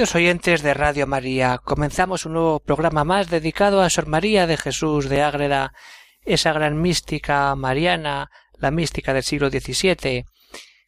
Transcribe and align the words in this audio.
Queridos 0.00 0.14
oyentes 0.14 0.62
de 0.62 0.72
Radio 0.72 1.06
María, 1.06 1.58
comenzamos 1.62 2.24
un 2.24 2.32
nuevo 2.32 2.60
programa 2.60 3.04
más 3.04 3.28
dedicado 3.28 3.82
a 3.82 3.90
Sor 3.90 4.06
María 4.06 4.46
de 4.46 4.56
Jesús 4.56 5.10
de 5.10 5.20
Ágreda, 5.20 5.74
esa 6.22 6.54
gran 6.54 6.80
mística 6.80 7.54
mariana, 7.54 8.30
la 8.54 8.70
mística 8.70 9.12
del 9.12 9.24
siglo 9.24 9.50
XVII, 9.50 10.24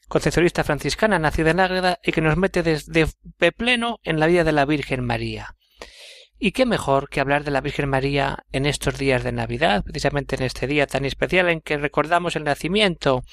concepcionista 0.09 0.65
franciscana 0.65 1.19
nacida 1.19 1.51
en 1.51 1.61
Ágreda 1.61 1.99
y 2.03 2.13
que 2.13 2.23
nos 2.23 2.39
mete 2.39 2.63
desde 2.63 3.07
de 3.23 3.53
pleno 3.53 3.99
en 4.03 4.19
la 4.19 4.29
vida 4.29 4.45
de 4.45 4.53
la 4.53 4.65
Virgen 4.65 5.05
María. 5.05 5.57
Y 6.39 6.53
qué 6.53 6.65
mejor 6.65 7.11
que 7.11 7.21
hablar 7.21 7.45
de 7.45 7.51
la 7.51 7.61
Virgen 7.61 7.91
María 7.91 8.47
en 8.51 8.65
estos 8.65 8.97
días 8.97 9.23
de 9.25 9.33
Navidad, 9.33 9.85
precisamente 9.85 10.37
en 10.37 10.43
este 10.45 10.67
día 10.67 10.87
tan 10.87 11.05
especial 11.05 11.51
en 11.51 11.61
que 11.61 11.77
recordamos 11.77 12.35
el 12.35 12.45
nacimiento 12.45 13.25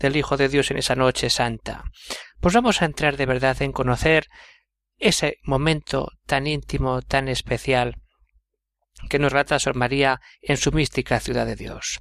del 0.00 0.16
Hijo 0.16 0.36
de 0.36 0.48
Dios 0.48 0.72
en 0.72 0.78
esa 0.78 0.96
noche 0.96 1.30
santa. 1.30 1.84
Pues 2.40 2.54
vamos 2.54 2.82
a 2.82 2.86
entrar 2.86 3.16
de 3.16 3.26
verdad 3.26 3.62
en 3.62 3.70
conocer 3.70 4.26
ese 4.98 5.38
momento 5.42 6.12
tan 6.26 6.46
íntimo, 6.46 7.02
tan 7.02 7.28
especial 7.28 7.96
que 9.08 9.18
nos 9.18 9.32
relata 9.32 9.58
Sor 9.58 9.76
María 9.76 10.20
en 10.42 10.56
su 10.56 10.72
mística 10.72 11.20
ciudad 11.20 11.46
de 11.46 11.56
Dios. 11.56 12.00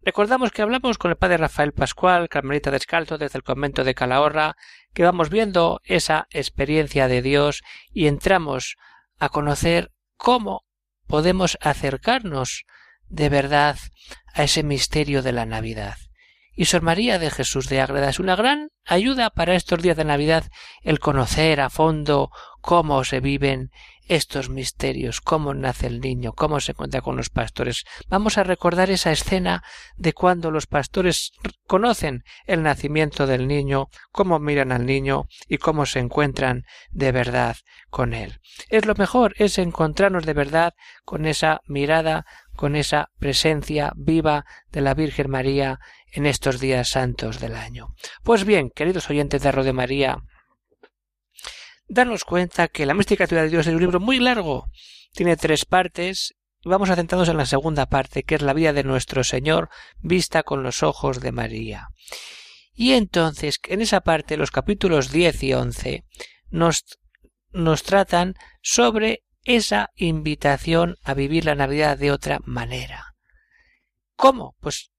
Recordamos 0.00 0.52
que 0.52 0.62
hablamos 0.62 0.96
con 0.96 1.10
el 1.10 1.16
padre 1.16 1.36
Rafael 1.36 1.72
Pascual, 1.72 2.28
Carmelita 2.28 2.70
Descalzo, 2.70 3.18
desde 3.18 3.38
el 3.38 3.42
convento 3.42 3.84
de 3.84 3.94
Calahorra, 3.94 4.56
que 4.94 5.02
vamos 5.02 5.28
viendo 5.28 5.80
esa 5.84 6.26
experiencia 6.30 7.08
de 7.08 7.20
Dios 7.20 7.62
y 7.92 8.06
entramos 8.06 8.76
a 9.18 9.28
conocer 9.28 9.92
cómo 10.16 10.64
podemos 11.06 11.58
acercarnos 11.60 12.64
de 13.08 13.28
verdad 13.28 13.76
a 14.34 14.44
ese 14.44 14.62
misterio 14.62 15.22
de 15.22 15.32
la 15.32 15.46
Navidad. 15.46 15.96
Y 16.60 16.64
Sor 16.64 16.82
María 16.82 17.20
de 17.20 17.30
Jesús 17.30 17.68
de 17.68 17.80
Ágreda 17.80 18.08
es 18.08 18.18
una 18.18 18.34
gran 18.34 18.70
ayuda 18.84 19.30
para 19.30 19.54
estos 19.54 19.80
días 19.80 19.96
de 19.96 20.04
Navidad 20.04 20.50
el 20.82 20.98
conocer 20.98 21.60
a 21.60 21.70
fondo 21.70 22.32
cómo 22.60 23.04
se 23.04 23.20
viven 23.20 23.70
estos 24.08 24.48
misterios, 24.48 25.20
cómo 25.20 25.54
nace 25.54 25.86
el 25.86 26.00
niño, 26.00 26.32
cómo 26.32 26.60
se 26.60 26.72
encuentra 26.72 27.02
con 27.02 27.16
los 27.16 27.28
pastores. 27.28 27.84
Vamos 28.08 28.38
a 28.38 28.44
recordar 28.44 28.90
esa 28.90 29.12
escena 29.12 29.62
de 29.96 30.14
cuando 30.14 30.50
los 30.50 30.66
pastores 30.66 31.32
conocen 31.66 32.24
el 32.46 32.62
nacimiento 32.62 33.26
del 33.26 33.46
niño, 33.46 33.88
cómo 34.10 34.38
miran 34.38 34.72
al 34.72 34.86
niño 34.86 35.26
y 35.46 35.58
cómo 35.58 35.84
se 35.86 36.00
encuentran 36.00 36.64
de 36.90 37.12
verdad 37.12 37.56
con 37.90 38.14
él. 38.14 38.40
Es 38.70 38.86
lo 38.86 38.94
mejor, 38.94 39.34
es 39.36 39.58
encontrarnos 39.58 40.24
de 40.24 40.32
verdad 40.32 40.74
con 41.04 41.26
esa 41.26 41.60
mirada, 41.66 42.24
con 42.56 42.76
esa 42.76 43.10
presencia 43.18 43.92
viva 43.94 44.46
de 44.72 44.80
la 44.80 44.94
Virgen 44.94 45.30
María 45.30 45.78
en 46.12 46.26
estos 46.26 46.60
días 46.60 46.88
santos 46.88 47.40
del 47.40 47.54
año. 47.54 47.94
Pues 48.22 48.44
bien, 48.44 48.70
queridos 48.70 49.10
oyentes 49.10 49.42
de 49.42 49.52
Radio 49.52 49.74
María, 49.74 50.18
danos 51.88 52.24
cuenta 52.24 52.68
que 52.68 52.86
la 52.86 52.94
mística 52.94 53.26
ciudad 53.26 53.42
de 53.42 53.50
Dios 53.50 53.66
es 53.66 53.74
un 53.74 53.80
libro 53.80 54.00
muy 54.00 54.18
largo. 54.18 54.68
Tiene 55.12 55.36
tres 55.36 55.64
partes 55.64 56.36
vamos 56.64 56.90
a 56.90 56.96
centrarnos 56.96 57.28
en 57.28 57.36
la 57.36 57.46
segunda 57.46 57.86
parte, 57.86 58.22
que 58.22 58.34
es 58.34 58.42
la 58.42 58.52
vida 58.52 58.72
de 58.72 58.84
nuestro 58.84 59.24
Señor 59.24 59.70
vista 59.98 60.42
con 60.42 60.62
los 60.62 60.82
ojos 60.82 61.20
de 61.20 61.32
María. 61.32 61.88
Y 62.74 62.92
entonces, 62.92 63.58
en 63.68 63.80
esa 63.80 64.00
parte, 64.00 64.36
los 64.36 64.50
capítulos 64.50 65.10
10 65.10 65.42
y 65.42 65.54
11 65.54 66.04
nos, 66.50 66.84
nos 67.50 67.82
tratan 67.82 68.34
sobre 68.62 69.24
esa 69.44 69.90
invitación 69.96 70.96
a 71.02 71.14
vivir 71.14 71.44
la 71.44 71.54
Navidad 71.54 71.98
de 71.98 72.12
otra 72.12 72.38
manera. 72.44 73.14
¿Cómo? 74.14 74.56
Pues 74.60 74.90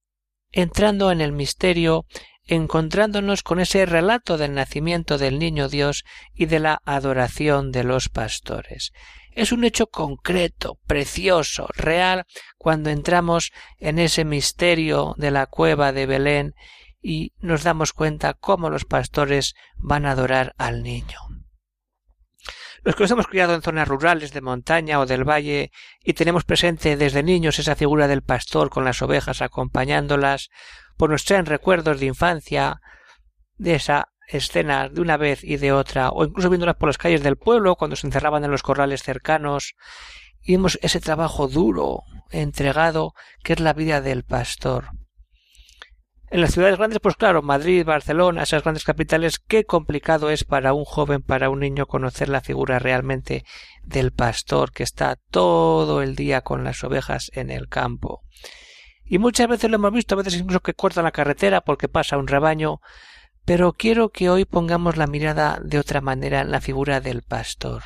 entrando 0.50 1.12
en 1.12 1.20
el 1.20 1.32
misterio, 1.32 2.06
encontrándonos 2.46 3.42
con 3.42 3.60
ese 3.60 3.86
relato 3.86 4.38
del 4.38 4.54
nacimiento 4.54 5.18
del 5.18 5.38
niño 5.38 5.68
Dios 5.68 6.04
y 6.34 6.46
de 6.46 6.60
la 6.60 6.82
adoración 6.84 7.70
de 7.70 7.84
los 7.84 8.08
pastores. 8.08 8.92
Es 9.32 9.52
un 9.52 9.64
hecho 9.64 9.86
concreto, 9.86 10.78
precioso, 10.86 11.68
real, 11.74 12.26
cuando 12.58 12.90
entramos 12.90 13.52
en 13.78 13.98
ese 13.98 14.24
misterio 14.24 15.14
de 15.16 15.30
la 15.30 15.46
cueva 15.46 15.92
de 15.92 16.06
Belén 16.06 16.54
y 17.00 17.32
nos 17.38 17.62
damos 17.62 17.92
cuenta 17.92 18.34
cómo 18.34 18.70
los 18.70 18.84
pastores 18.84 19.54
van 19.76 20.04
a 20.04 20.12
adorar 20.12 20.54
al 20.58 20.82
niño. 20.82 21.29
Los 22.82 22.96
que 22.96 23.04
nos 23.04 23.10
hemos 23.10 23.26
criado 23.26 23.54
en 23.54 23.62
zonas 23.62 23.86
rurales 23.86 24.32
de 24.32 24.40
montaña 24.40 25.00
o 25.00 25.06
del 25.06 25.28
valle 25.28 25.70
y 26.02 26.14
tenemos 26.14 26.44
presente 26.44 26.96
desde 26.96 27.22
niños 27.22 27.58
esa 27.58 27.76
figura 27.76 28.08
del 28.08 28.22
pastor 28.22 28.70
con 28.70 28.84
las 28.84 29.02
ovejas 29.02 29.42
acompañándolas, 29.42 30.48
pues 30.96 31.10
nos 31.10 31.24
traen 31.24 31.46
recuerdos 31.46 32.00
de 32.00 32.06
infancia, 32.06 32.80
de 33.58 33.74
esa 33.74 34.08
escena 34.28 34.88
de 34.88 35.00
una 35.00 35.18
vez 35.18 35.44
y 35.44 35.58
de 35.58 35.72
otra, 35.72 36.10
o 36.10 36.24
incluso 36.24 36.48
viéndolas 36.48 36.76
por 36.76 36.88
las 36.88 36.98
calles 36.98 37.22
del 37.22 37.36
pueblo 37.36 37.76
cuando 37.76 37.96
se 37.96 38.06
encerraban 38.06 38.44
en 38.44 38.50
los 38.50 38.62
corrales 38.62 39.02
cercanos, 39.02 39.74
y 40.42 40.52
vemos 40.52 40.78
ese 40.80 41.00
trabajo 41.00 41.48
duro, 41.48 42.04
entregado, 42.30 43.12
que 43.42 43.52
es 43.52 43.60
la 43.60 43.74
vida 43.74 44.00
del 44.00 44.24
pastor. 44.24 44.90
En 46.30 46.40
las 46.40 46.52
ciudades 46.52 46.78
grandes, 46.78 47.00
pues 47.00 47.16
claro, 47.16 47.42
Madrid, 47.42 47.84
Barcelona, 47.84 48.44
esas 48.44 48.62
grandes 48.62 48.84
capitales, 48.84 49.40
qué 49.40 49.64
complicado 49.64 50.30
es 50.30 50.44
para 50.44 50.72
un 50.72 50.84
joven, 50.84 51.22
para 51.22 51.50
un 51.50 51.58
niño 51.58 51.86
conocer 51.86 52.28
la 52.28 52.40
figura 52.40 52.78
realmente 52.78 53.44
del 53.82 54.12
pastor 54.12 54.70
que 54.70 54.84
está 54.84 55.18
todo 55.32 56.02
el 56.02 56.14
día 56.14 56.42
con 56.42 56.62
las 56.62 56.84
ovejas 56.84 57.32
en 57.34 57.50
el 57.50 57.68
campo. 57.68 58.22
Y 59.04 59.18
muchas 59.18 59.48
veces 59.48 59.68
lo 59.70 59.74
hemos 59.74 59.92
visto, 59.92 60.14
a 60.14 60.18
veces 60.18 60.36
incluso 60.36 60.60
que 60.60 60.74
cortan 60.74 61.02
la 61.02 61.10
carretera 61.10 61.62
porque 61.62 61.88
pasa 61.88 62.16
un 62.16 62.28
rebaño, 62.28 62.80
pero 63.44 63.72
quiero 63.72 64.10
que 64.10 64.30
hoy 64.30 64.44
pongamos 64.44 64.96
la 64.96 65.08
mirada 65.08 65.58
de 65.60 65.80
otra 65.80 66.00
manera 66.00 66.42
en 66.42 66.52
la 66.52 66.60
figura 66.60 67.00
del 67.00 67.22
pastor. 67.22 67.82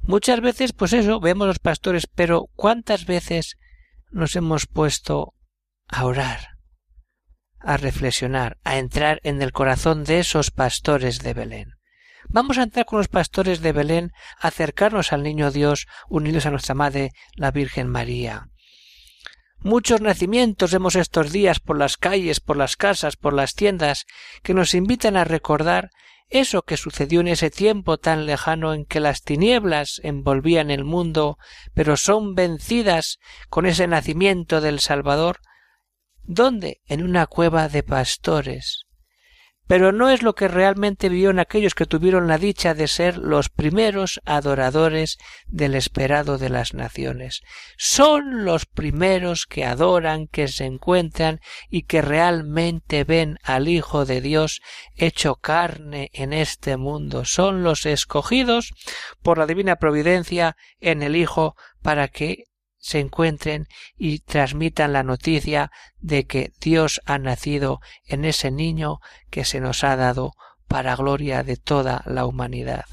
Muchas 0.00 0.40
veces, 0.40 0.72
pues 0.72 0.92
eso, 0.94 1.20
vemos 1.20 1.46
los 1.46 1.60
pastores, 1.60 2.08
pero 2.08 2.46
¿cuántas 2.56 3.06
veces 3.06 3.56
nos 4.10 4.34
hemos 4.34 4.66
puesto 4.66 5.33
a 5.88 6.04
orar, 6.04 6.48
a 7.60 7.76
reflexionar, 7.76 8.58
a 8.64 8.78
entrar 8.78 9.20
en 9.22 9.42
el 9.42 9.52
corazón 9.52 10.04
de 10.04 10.20
esos 10.20 10.50
pastores 10.50 11.20
de 11.20 11.34
Belén. 11.34 11.74
Vamos 12.28 12.58
a 12.58 12.62
entrar 12.62 12.86
con 12.86 12.98
los 12.98 13.08
pastores 13.08 13.60
de 13.60 13.72
Belén, 13.72 14.12
a 14.40 14.48
acercarnos 14.48 15.12
al 15.12 15.22
niño 15.22 15.50
Dios, 15.50 15.86
unidos 16.08 16.46
a 16.46 16.50
nuestra 16.50 16.74
Madre, 16.74 17.12
la 17.36 17.50
Virgen 17.50 17.88
María. 17.88 18.48
Muchos 19.58 20.00
nacimientos 20.00 20.72
vemos 20.72 20.94
estos 20.94 21.32
días 21.32 21.58
por 21.58 21.78
las 21.78 21.96
calles, 21.96 22.40
por 22.40 22.56
las 22.56 22.76
casas, 22.76 23.16
por 23.16 23.32
las 23.32 23.54
tiendas, 23.54 24.04
que 24.42 24.52
nos 24.52 24.74
invitan 24.74 25.16
a 25.16 25.24
recordar 25.24 25.90
eso 26.28 26.62
que 26.62 26.76
sucedió 26.76 27.20
en 27.20 27.28
ese 27.28 27.50
tiempo 27.50 27.98
tan 27.98 28.26
lejano 28.26 28.74
en 28.74 28.84
que 28.84 29.00
las 29.00 29.22
tinieblas 29.22 30.00
envolvían 30.02 30.70
el 30.70 30.84
mundo, 30.84 31.38
pero 31.74 31.96
son 31.96 32.34
vencidas 32.34 33.18
con 33.48 33.66
ese 33.66 33.86
nacimiento 33.86 34.60
del 34.60 34.80
Salvador, 34.80 35.40
¿Dónde? 36.26 36.80
En 36.86 37.02
una 37.02 37.26
cueva 37.26 37.68
de 37.68 37.82
pastores. 37.82 38.84
Pero 39.66 39.92
no 39.92 40.10
es 40.10 40.22
lo 40.22 40.34
que 40.34 40.46
realmente 40.46 41.08
vivieron 41.08 41.38
aquellos 41.38 41.74
que 41.74 41.86
tuvieron 41.86 42.28
la 42.28 42.36
dicha 42.36 42.74
de 42.74 42.86
ser 42.86 43.16
los 43.16 43.48
primeros 43.48 44.20
adoradores 44.26 45.16
del 45.46 45.74
esperado 45.74 46.36
de 46.36 46.50
las 46.50 46.74
naciones. 46.74 47.40
Son 47.78 48.44
los 48.44 48.66
primeros 48.66 49.46
que 49.46 49.64
adoran, 49.64 50.26
que 50.26 50.48
se 50.48 50.66
encuentran 50.66 51.40
y 51.70 51.84
que 51.84 52.02
realmente 52.02 53.04
ven 53.04 53.38
al 53.42 53.68
Hijo 53.68 54.04
de 54.04 54.20
Dios 54.20 54.60
hecho 54.96 55.36
carne 55.36 56.10
en 56.12 56.34
este 56.34 56.76
mundo. 56.76 57.24
Son 57.24 57.62
los 57.62 57.86
escogidos 57.86 58.70
por 59.22 59.38
la 59.38 59.46
divina 59.46 59.76
providencia 59.76 60.56
en 60.78 61.02
el 61.02 61.16
Hijo 61.16 61.56
para 61.82 62.08
que 62.08 62.44
se 62.84 63.00
encuentren 63.00 63.66
y 63.96 64.18
transmitan 64.18 64.92
la 64.92 65.02
noticia 65.02 65.70
de 66.00 66.26
que 66.26 66.52
Dios 66.60 67.00
ha 67.06 67.16
nacido 67.16 67.80
en 68.04 68.26
ese 68.26 68.50
niño 68.50 68.98
que 69.30 69.46
se 69.46 69.58
nos 69.58 69.84
ha 69.84 69.96
dado 69.96 70.32
para 70.68 70.94
gloria 70.94 71.42
de 71.42 71.56
toda 71.56 72.02
la 72.04 72.26
humanidad. 72.26 72.84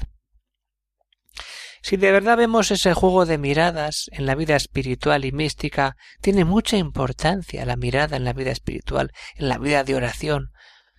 Si 1.82 1.98
de 1.98 2.10
verdad 2.10 2.38
vemos 2.38 2.70
ese 2.70 2.94
juego 2.94 3.26
de 3.26 3.36
miradas 3.36 4.08
en 4.12 4.24
la 4.24 4.34
vida 4.34 4.56
espiritual 4.56 5.26
y 5.26 5.32
mística, 5.32 5.96
tiene 6.22 6.46
mucha 6.46 6.78
importancia 6.78 7.66
la 7.66 7.76
mirada 7.76 8.16
en 8.16 8.24
la 8.24 8.32
vida 8.32 8.50
espiritual, 8.50 9.12
en 9.34 9.50
la 9.50 9.58
vida 9.58 9.84
de 9.84 9.94
oración. 9.94 10.52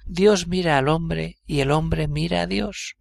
Dios 0.05 0.45
mira 0.45 0.77
al 0.77 0.87
hombre 0.87 1.37
y 1.47 1.61
el 1.61 1.71
hombre 1.71 2.07
mira 2.07 2.41
a 2.41 2.47
Dios. 2.47 2.95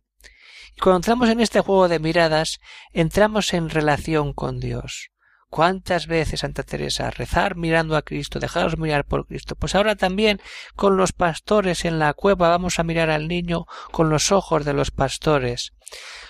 Y 0.74 0.80
cuando 0.80 0.98
entramos 1.00 1.28
en 1.28 1.40
este 1.40 1.60
juego 1.60 1.88
de 1.88 1.98
miradas, 1.98 2.60
entramos 2.92 3.52
en 3.52 3.68
relación 3.68 4.32
con 4.32 4.58
Dios. 4.58 5.12
¿Cuántas 5.52 6.06
veces, 6.06 6.40
Santa 6.40 6.62
Teresa, 6.62 7.10
rezar 7.10 7.56
mirando 7.56 7.94
a 7.94 8.00
Cristo, 8.00 8.40
dejaros 8.40 8.78
mirar 8.78 9.04
por 9.04 9.26
Cristo? 9.26 9.54
Pues 9.54 9.74
ahora 9.74 9.96
también 9.96 10.40
con 10.76 10.96
los 10.96 11.12
pastores 11.12 11.84
en 11.84 11.98
la 11.98 12.14
cueva 12.14 12.48
vamos 12.48 12.78
a 12.78 12.84
mirar 12.84 13.10
al 13.10 13.28
niño 13.28 13.66
con 13.90 14.08
los 14.08 14.32
ojos 14.32 14.64
de 14.64 14.72
los 14.72 14.90
pastores. 14.90 15.74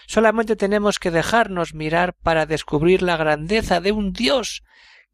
Solamente 0.09 0.57
tenemos 0.57 0.99
que 0.99 1.13
dejarnos 1.13 1.73
mirar 1.73 2.15
para 2.15 2.47
descubrir 2.47 3.03
la 3.03 3.17
grandeza 3.17 3.81
de 3.81 3.93
un 3.93 4.13
Dios 4.13 4.65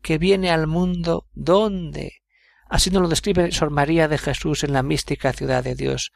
que 0.01 0.17
viene 0.17 0.51
al 0.51 0.67
mundo 0.67 1.27
donde. 1.35 2.23
Así 2.71 2.89
nos 2.89 3.03
lo 3.03 3.09
describe 3.09 3.53
Sor 3.53 3.69
María 3.69 4.09
de 4.09 4.17
Jesús 4.17 4.65
en 4.65 4.73
la 4.73 4.83
mística 4.83 5.35
ciudad 5.35 5.63
de 5.63 5.75
Dios. 5.75 6.13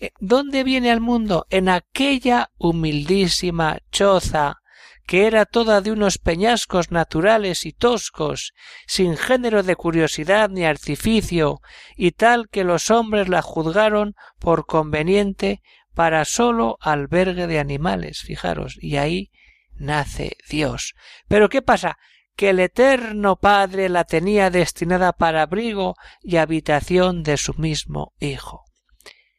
Eh, 0.00 0.10
¿Dónde 0.18 0.64
viene 0.64 0.90
al 0.90 1.00
mundo? 1.00 1.46
En 1.50 1.68
aquella 1.68 2.50
humildísima 2.58 3.78
choza 3.92 4.63
que 5.06 5.26
era 5.26 5.44
toda 5.44 5.80
de 5.80 5.92
unos 5.92 6.18
peñascos 6.18 6.90
naturales 6.90 7.66
y 7.66 7.72
toscos, 7.72 8.54
sin 8.86 9.16
género 9.16 9.62
de 9.62 9.76
curiosidad 9.76 10.48
ni 10.50 10.64
artificio, 10.64 11.60
y 11.96 12.12
tal 12.12 12.48
que 12.48 12.64
los 12.64 12.90
hombres 12.90 13.28
la 13.28 13.42
juzgaron 13.42 14.14
por 14.38 14.66
conveniente 14.66 15.62
para 15.94 16.24
sólo 16.24 16.76
albergue 16.80 17.46
de 17.46 17.58
animales, 17.58 18.20
fijaros, 18.20 18.76
y 18.80 18.96
ahí 18.96 19.30
nace 19.74 20.36
Dios. 20.48 20.94
Pero 21.28 21.48
¿qué 21.48 21.62
pasa? 21.62 21.98
que 22.36 22.50
el 22.50 22.60
Eterno 22.60 23.36
Padre 23.36 23.88
la 23.88 24.04
tenía 24.04 24.50
destinada 24.50 25.12
para 25.12 25.42
abrigo 25.42 25.94
y 26.20 26.36
habitación 26.36 27.22
de 27.22 27.36
su 27.36 27.54
mismo 27.54 28.12
Hijo. 28.18 28.64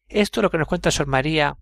Esto 0.08 0.40
es 0.40 0.44
lo 0.44 0.50
que 0.50 0.58
nos 0.58 0.68
cuenta 0.68 0.92
Sor 0.92 1.08
María 1.08 1.58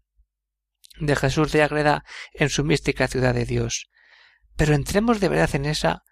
de 0.99 1.15
Jesús 1.15 1.51
de 1.51 1.63
Ágreda 1.63 2.03
en 2.33 2.49
su 2.49 2.63
mística 2.63 3.07
ciudad 3.07 3.33
de 3.33 3.45
Dios. 3.45 3.89
Pero 4.55 4.75
entremos 4.75 5.19
de 5.19 5.29
verdad 5.29 5.55
en 5.55 5.65
esa 5.65 6.03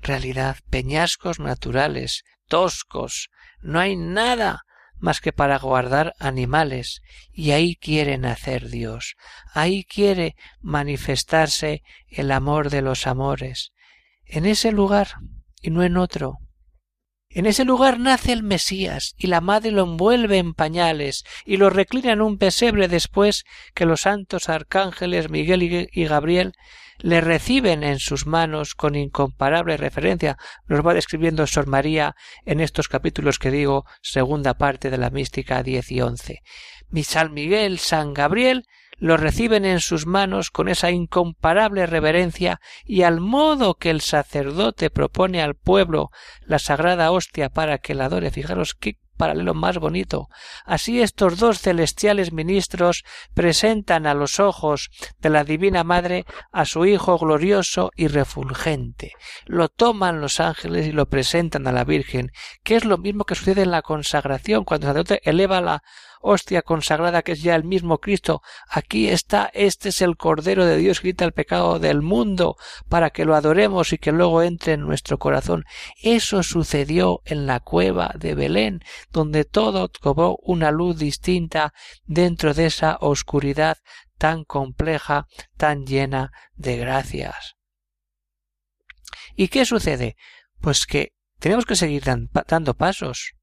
realidad, 0.00 0.58
peñascos 0.70 1.40
naturales, 1.40 2.24
toscos, 2.46 3.30
no 3.60 3.80
hay 3.80 3.96
nada 3.96 4.62
más 4.98 5.20
que 5.20 5.32
para 5.32 5.58
guardar 5.58 6.14
animales, 6.18 7.02
y 7.30 7.52
ahí 7.52 7.76
quiere 7.76 8.18
nacer 8.18 8.68
Dios, 8.68 9.14
ahí 9.52 9.84
quiere 9.84 10.34
manifestarse 10.60 11.82
el 12.08 12.32
amor 12.32 12.70
de 12.70 12.82
los 12.82 13.06
amores, 13.06 13.72
en 14.24 14.44
ese 14.44 14.72
lugar 14.72 15.14
y 15.62 15.70
no 15.70 15.84
en 15.84 15.96
otro, 15.96 16.38
en 17.38 17.46
ese 17.46 17.64
lugar 17.64 18.00
nace 18.00 18.32
el 18.32 18.42
Mesías, 18.42 19.14
y 19.16 19.28
la 19.28 19.40
madre 19.40 19.70
lo 19.70 19.84
envuelve 19.84 20.38
en 20.38 20.54
pañales, 20.54 21.24
y 21.46 21.56
lo 21.56 21.70
reclina 21.70 22.10
en 22.10 22.20
un 22.20 22.36
pesebre 22.36 22.88
después 22.88 23.44
que 23.74 23.86
los 23.86 24.00
santos 24.00 24.48
arcángeles 24.48 25.30
Miguel 25.30 25.62
y 25.62 26.04
Gabriel 26.06 26.54
le 26.98 27.20
reciben 27.20 27.84
en 27.84 28.00
sus 28.00 28.26
manos 28.26 28.74
con 28.74 28.96
incomparable 28.96 29.76
referencia. 29.76 30.36
Nos 30.66 30.84
va 30.84 30.94
describiendo 30.94 31.46
Sor 31.46 31.68
María 31.68 32.16
en 32.44 32.58
estos 32.58 32.88
capítulos 32.88 33.38
que 33.38 33.52
digo, 33.52 33.84
segunda 34.02 34.54
parte 34.54 34.90
de 34.90 34.98
la 34.98 35.10
mística 35.10 35.62
diez 35.62 35.92
y 35.92 36.00
once. 36.00 36.42
Mi 36.90 37.04
San 37.04 37.32
Miguel, 37.32 37.78
San 37.78 38.14
Gabriel, 38.14 38.64
lo 38.98 39.16
reciben 39.16 39.64
en 39.64 39.80
sus 39.80 40.06
manos 40.06 40.50
con 40.50 40.68
esa 40.68 40.90
incomparable 40.90 41.86
reverencia 41.86 42.60
y 42.84 43.02
al 43.02 43.20
modo 43.20 43.74
que 43.74 43.90
el 43.90 44.00
sacerdote 44.00 44.90
propone 44.90 45.40
al 45.42 45.54
pueblo 45.54 46.10
la 46.42 46.58
sagrada 46.58 47.10
hostia 47.10 47.48
para 47.48 47.78
que 47.78 47.94
la 47.94 48.06
adore. 48.06 48.30
Fijaros 48.30 48.74
qué 48.74 48.98
paralelo 49.18 49.52
más 49.52 49.76
bonito. 49.78 50.28
Así 50.64 51.02
estos 51.02 51.38
dos 51.38 51.60
celestiales 51.60 52.32
ministros 52.32 53.04
presentan 53.34 54.06
a 54.06 54.14
los 54.14 54.40
ojos 54.40 54.90
de 55.18 55.28
la 55.28 55.44
Divina 55.44 55.84
Madre 55.84 56.24
a 56.52 56.64
su 56.64 56.86
Hijo 56.86 57.18
glorioso 57.18 57.90
y 57.96 58.06
refulgente. 58.06 59.12
Lo 59.44 59.68
toman 59.68 60.22
los 60.22 60.40
ángeles 60.40 60.86
y 60.86 60.92
lo 60.92 61.06
presentan 61.06 61.66
a 61.66 61.72
la 61.72 61.84
Virgen, 61.84 62.30
que 62.62 62.76
es 62.76 62.84
lo 62.86 62.96
mismo 62.96 63.24
que 63.24 63.34
sucede 63.34 63.62
en 63.62 63.72
la 63.72 63.82
consagración, 63.82 64.64
cuando 64.64 64.86
el 64.86 64.92
sacerdote 64.92 65.20
eleva 65.28 65.60
la 65.60 65.82
hostia 66.20 66.62
consagrada 66.62 67.22
que 67.22 67.32
es 67.32 67.42
ya 67.42 67.54
el 67.54 67.64
mismo 67.64 67.98
Cristo. 67.98 68.42
Aquí 68.68 69.08
está, 69.08 69.50
este 69.54 69.90
es 69.90 70.02
el 70.02 70.16
Cordero 70.16 70.64
de 70.64 70.76
Dios 70.76 71.00
que 71.00 71.08
quita 71.08 71.24
el 71.24 71.32
pecado 71.32 71.78
del 71.78 72.02
mundo 72.02 72.56
para 72.88 73.10
que 73.10 73.24
lo 73.24 73.34
adoremos 73.34 73.92
y 73.92 73.98
que 73.98 74.12
luego 74.12 74.42
entre 74.42 74.74
en 74.74 74.82
nuestro 74.82 75.18
corazón. 75.18 75.64
Eso 76.02 76.42
sucedió 76.42 77.20
en 77.24 77.46
la 77.46 77.60
cueva 77.60 78.12
de 78.16 78.34
Belén, 78.34 78.80
donde 79.10 79.44
todo 79.44 79.90
cobró 80.00 80.36
una 80.42 80.70
luz 80.70 80.98
distinta 80.98 81.72
dentro 82.04 82.54
de 82.54 82.66
esa 82.66 82.98
oscuridad 83.00 83.78
tan 84.18 84.44
compleja, 84.44 85.26
tan 85.56 85.86
llena 85.86 86.32
de 86.56 86.76
gracias. 86.76 87.54
¿Y 89.34 89.48
qué 89.48 89.64
sucede? 89.64 90.16
Pues 90.60 90.84
que 90.84 91.12
tenemos 91.38 91.64
que 91.64 91.76
seguir 91.76 92.02
dando 92.04 92.74
pasos. 92.74 93.37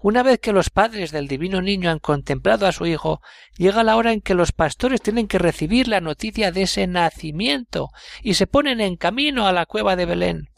Una 0.00 0.22
vez 0.22 0.38
que 0.38 0.52
los 0.52 0.70
padres 0.70 1.10
del 1.10 1.28
divino 1.28 1.60
niño 1.60 1.90
han 1.90 1.98
contemplado 1.98 2.66
a 2.66 2.72
su 2.72 2.86
hijo, 2.86 3.20
llega 3.56 3.82
la 3.82 3.96
hora 3.96 4.12
en 4.12 4.20
que 4.20 4.34
los 4.34 4.52
pastores 4.52 5.02
tienen 5.02 5.28
que 5.28 5.38
recibir 5.38 5.88
la 5.88 6.00
noticia 6.00 6.52
de 6.52 6.62
ese 6.62 6.86
nacimiento 6.86 7.88
y 8.22 8.34
se 8.34 8.46
ponen 8.46 8.80
en 8.80 8.96
camino 8.96 9.46
a 9.46 9.52
la 9.52 9.66
cueva 9.66 9.96
de 9.96 10.06
Belén. 10.06 10.50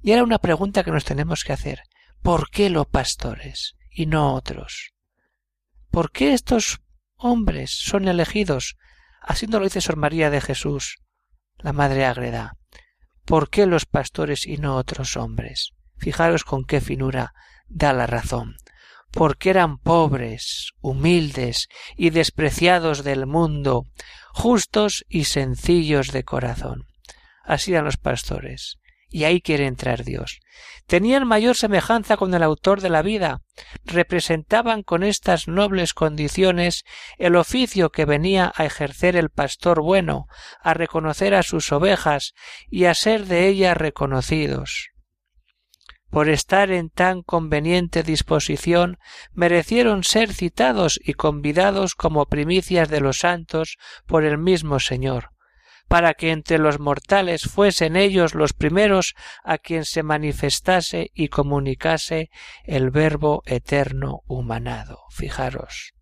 Y 0.00 0.12
era 0.12 0.22
una 0.22 0.38
pregunta 0.38 0.84
que 0.84 0.90
nos 0.90 1.04
tenemos 1.04 1.44
que 1.44 1.52
hacer. 1.52 1.82
¿Por 2.22 2.50
qué 2.50 2.70
los 2.70 2.86
pastores 2.86 3.76
y 3.90 4.06
no 4.06 4.34
otros? 4.34 4.92
¿Por 5.90 6.12
qué 6.12 6.32
estos 6.32 6.80
hombres 7.16 7.70
son 7.70 8.08
elegidos? 8.08 8.76
Así 9.20 9.46
lo 9.46 9.60
dice 9.60 9.80
Sor 9.80 9.96
María 9.96 10.30
de 10.30 10.40
Jesús, 10.40 10.98
la 11.58 11.72
Madre 11.72 12.04
Ágreda. 12.06 12.56
¿Por 13.24 13.50
qué 13.50 13.66
los 13.66 13.84
pastores 13.84 14.46
y 14.46 14.56
no 14.56 14.76
otros 14.76 15.16
hombres? 15.16 15.72
Fijaros 15.98 16.44
con 16.44 16.64
qué 16.64 16.80
finura 16.80 17.34
da 17.68 17.92
la 17.92 18.06
razón, 18.06 18.56
porque 19.10 19.50
eran 19.50 19.78
pobres, 19.78 20.72
humildes 20.80 21.68
y 21.96 22.10
despreciados 22.10 23.04
del 23.04 23.26
mundo, 23.26 23.84
justos 24.32 25.04
y 25.08 25.24
sencillos 25.24 26.12
de 26.12 26.24
corazón. 26.24 26.86
Así 27.44 27.72
eran 27.72 27.84
los 27.84 27.96
pastores, 27.96 28.78
y 29.10 29.24
ahí 29.24 29.40
quiere 29.40 29.66
entrar 29.66 30.04
Dios. 30.04 30.40
Tenían 30.86 31.26
mayor 31.26 31.56
semejanza 31.56 32.16
con 32.16 32.34
el 32.34 32.42
autor 32.42 32.80
de 32.80 32.90
la 32.90 33.02
vida, 33.02 33.40
representaban 33.84 34.82
con 34.82 35.02
estas 35.02 35.48
nobles 35.48 35.94
condiciones 35.94 36.84
el 37.16 37.36
oficio 37.36 37.90
que 37.90 38.04
venía 38.04 38.52
a 38.54 38.64
ejercer 38.64 39.16
el 39.16 39.30
pastor 39.30 39.82
bueno, 39.82 40.26
a 40.62 40.74
reconocer 40.74 41.34
a 41.34 41.42
sus 41.42 41.72
ovejas 41.72 42.32
y 42.70 42.84
a 42.84 42.94
ser 42.94 43.26
de 43.26 43.48
ellas 43.48 43.76
reconocidos 43.76 44.90
por 46.10 46.28
estar 46.28 46.70
en 46.70 46.90
tan 46.90 47.22
conveniente 47.22 48.02
disposición, 48.02 48.98
merecieron 49.32 50.04
ser 50.04 50.32
citados 50.32 50.98
y 51.02 51.14
convidados 51.14 51.94
como 51.94 52.26
primicias 52.26 52.88
de 52.88 53.00
los 53.00 53.18
santos 53.18 53.76
por 54.06 54.24
el 54.24 54.38
mismo 54.38 54.80
Señor, 54.80 55.30
para 55.88 56.14
que 56.14 56.30
entre 56.30 56.58
los 56.58 56.80
mortales 56.80 57.42
fuesen 57.42 57.96
ellos 57.96 58.34
los 58.34 58.52
primeros 58.52 59.14
a 59.44 59.58
quien 59.58 59.84
se 59.84 60.02
manifestase 60.02 61.10
y 61.14 61.28
comunicase 61.28 62.30
el 62.64 62.90
Verbo 62.90 63.42
eterno 63.46 64.22
humanado. 64.26 65.04
Fijaros 65.10 65.97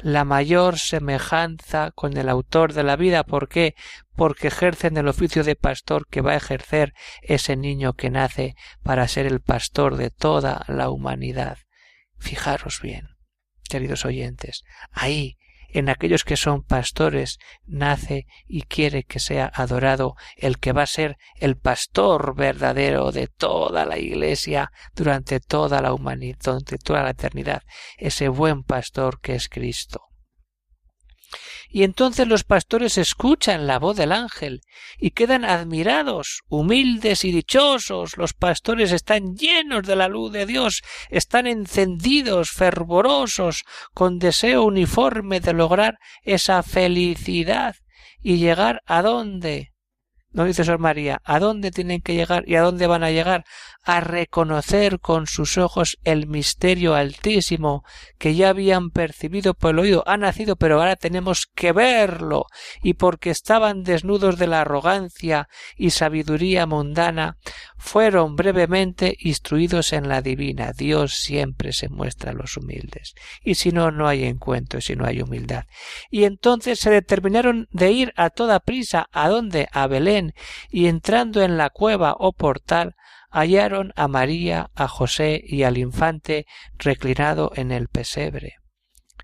la 0.00 0.24
mayor 0.24 0.78
semejanza 0.78 1.90
con 1.92 2.16
el 2.16 2.28
autor 2.28 2.72
de 2.72 2.82
la 2.82 2.96
vida. 2.96 3.24
¿Por 3.24 3.48
qué? 3.48 3.74
Porque 4.14 4.48
ejercen 4.48 4.96
el 4.96 5.08
oficio 5.08 5.44
de 5.44 5.56
pastor 5.56 6.06
que 6.08 6.20
va 6.20 6.32
a 6.32 6.36
ejercer 6.36 6.94
ese 7.22 7.56
niño 7.56 7.94
que 7.94 8.10
nace 8.10 8.54
para 8.82 9.08
ser 9.08 9.26
el 9.26 9.40
pastor 9.40 9.96
de 9.96 10.10
toda 10.10 10.64
la 10.68 10.90
humanidad. 10.90 11.58
Fijaros 12.18 12.80
bien, 12.82 13.08
queridos 13.68 14.04
oyentes, 14.04 14.64
ahí 14.90 15.37
en 15.68 15.88
aquellos 15.88 16.24
que 16.24 16.36
son 16.36 16.62
pastores 16.62 17.38
nace 17.66 18.26
y 18.46 18.62
quiere 18.62 19.04
que 19.04 19.20
sea 19.20 19.50
adorado 19.54 20.16
el 20.36 20.58
que 20.58 20.72
va 20.72 20.82
a 20.82 20.86
ser 20.86 21.18
el 21.36 21.56
pastor 21.56 22.34
verdadero 22.34 23.12
de 23.12 23.28
toda 23.28 23.84
la 23.84 23.98
iglesia 23.98 24.72
durante 24.94 25.40
toda 25.40 25.80
la 25.80 25.92
humanidad, 25.92 26.38
durante 26.42 26.78
toda 26.78 27.02
la 27.02 27.10
eternidad, 27.10 27.62
ese 27.98 28.28
buen 28.28 28.62
pastor 28.62 29.20
que 29.20 29.34
es 29.34 29.48
Cristo. 29.48 30.07
Y 31.70 31.82
entonces 31.82 32.26
los 32.26 32.44
pastores 32.44 32.96
escuchan 32.98 33.66
la 33.66 33.78
voz 33.78 33.96
del 33.96 34.12
ángel 34.12 34.62
y 34.98 35.10
quedan 35.10 35.44
admirados, 35.44 36.42
humildes 36.48 37.24
y 37.24 37.32
dichosos. 37.32 38.16
Los 38.16 38.32
pastores 38.32 38.92
están 38.92 39.36
llenos 39.36 39.82
de 39.82 39.96
la 39.96 40.08
luz 40.08 40.32
de 40.32 40.46
Dios, 40.46 40.82
están 41.10 41.46
encendidos, 41.46 42.50
fervorosos, 42.50 43.64
con 43.92 44.18
deseo 44.18 44.64
uniforme 44.64 45.40
de 45.40 45.52
lograr 45.52 45.98
esa 46.22 46.62
felicidad 46.62 47.76
y 48.22 48.38
llegar 48.38 48.82
a 48.86 49.02
dónde? 49.02 49.72
No 50.38 50.44
dice 50.44 50.62
Sor 50.62 50.78
María, 50.78 51.20
¿a 51.24 51.40
dónde 51.40 51.72
tienen 51.72 52.00
que 52.00 52.14
llegar 52.14 52.44
y 52.46 52.54
a 52.54 52.62
dónde 52.62 52.86
van 52.86 53.02
a 53.02 53.10
llegar? 53.10 53.44
A 53.82 54.00
reconocer 54.00 55.00
con 55.00 55.26
sus 55.26 55.58
ojos 55.58 55.98
el 56.04 56.28
misterio 56.28 56.94
altísimo 56.94 57.82
que 58.18 58.36
ya 58.36 58.50
habían 58.50 58.90
percibido 58.90 59.54
por 59.54 59.72
el 59.72 59.80
oído. 59.80 60.04
Ha 60.06 60.16
nacido, 60.16 60.54
pero 60.54 60.78
ahora 60.78 60.94
tenemos 60.94 61.48
que 61.52 61.72
verlo. 61.72 62.46
Y 62.84 62.94
porque 62.94 63.30
estaban 63.30 63.82
desnudos 63.82 64.38
de 64.38 64.46
la 64.46 64.60
arrogancia 64.60 65.48
y 65.76 65.90
sabiduría 65.90 66.66
mundana, 66.66 67.36
fueron 67.76 68.36
brevemente 68.36 69.16
instruidos 69.18 69.92
en 69.92 70.08
la 70.08 70.22
divina. 70.22 70.70
Dios 70.72 71.14
siempre 71.14 71.72
se 71.72 71.88
muestra 71.88 72.30
a 72.30 72.34
los 72.34 72.56
humildes. 72.56 73.14
Y 73.42 73.56
si 73.56 73.72
no, 73.72 73.90
no 73.90 74.06
hay 74.06 74.22
encuentro, 74.24 74.80
si 74.80 74.94
no 74.94 75.04
hay 75.04 75.20
humildad. 75.20 75.64
Y 76.10 76.24
entonces 76.24 76.78
se 76.78 76.90
determinaron 76.90 77.66
de 77.72 77.90
ir 77.90 78.12
a 78.14 78.30
toda 78.30 78.60
prisa. 78.60 79.08
¿A 79.10 79.28
dónde? 79.28 79.68
A 79.72 79.88
Belén 79.88 80.27
y 80.70 80.86
entrando 80.86 81.42
en 81.42 81.56
la 81.56 81.70
cueva 81.70 82.14
o 82.18 82.32
portal 82.32 82.94
hallaron 83.30 83.92
a 83.96 84.08
María, 84.08 84.70
a 84.74 84.88
José 84.88 85.40
y 85.44 85.62
al 85.62 85.78
infante 85.78 86.46
reclinado 86.78 87.52
en 87.54 87.72
el 87.72 87.88
pesebre. 87.88 88.56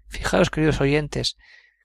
Fijaos, 0.08 0.50
queridos 0.50 0.80
oyentes, 0.80 1.36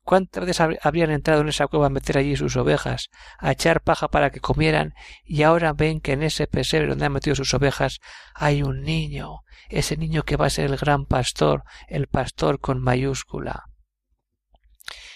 cuántas 0.04 0.46
veces 0.46 0.80
habrían 0.82 1.12
entrado 1.12 1.42
en 1.42 1.50
esa 1.50 1.68
cueva 1.68 1.88
a 1.88 1.92
meter 1.92 2.18
allí 2.18 2.36
sus 2.36 2.56
ovejas, 2.58 3.10
a 3.38 3.52
echar 3.52 3.82
paja 3.82 4.10
para 4.10 4.32
que 4.32 4.40
comieran, 4.40 4.94
y 5.24 5.44
ahora 5.44 5.74
ven 5.74 6.02
que 6.02 6.14
en 6.14 6.24
ese 6.24 6.48
pesebre 6.48 6.90
donde 6.90 7.06
han 7.06 7.14
metido 7.14 7.36
sus 7.36 7.54
ovejas 7.54 8.00
hay 8.34 8.64
un 8.64 8.82
niño, 8.82 9.42
ese 9.70 9.98
niño 9.98 10.24
que 10.24 10.36
va 10.36 10.48
a 10.48 10.50
ser 10.50 10.66
el 10.66 10.78
gran 10.78 11.06
pastor, 11.06 11.64
el 11.88 12.08
pastor 12.08 12.60
con 12.60 12.82
mayúscula. 12.82 13.66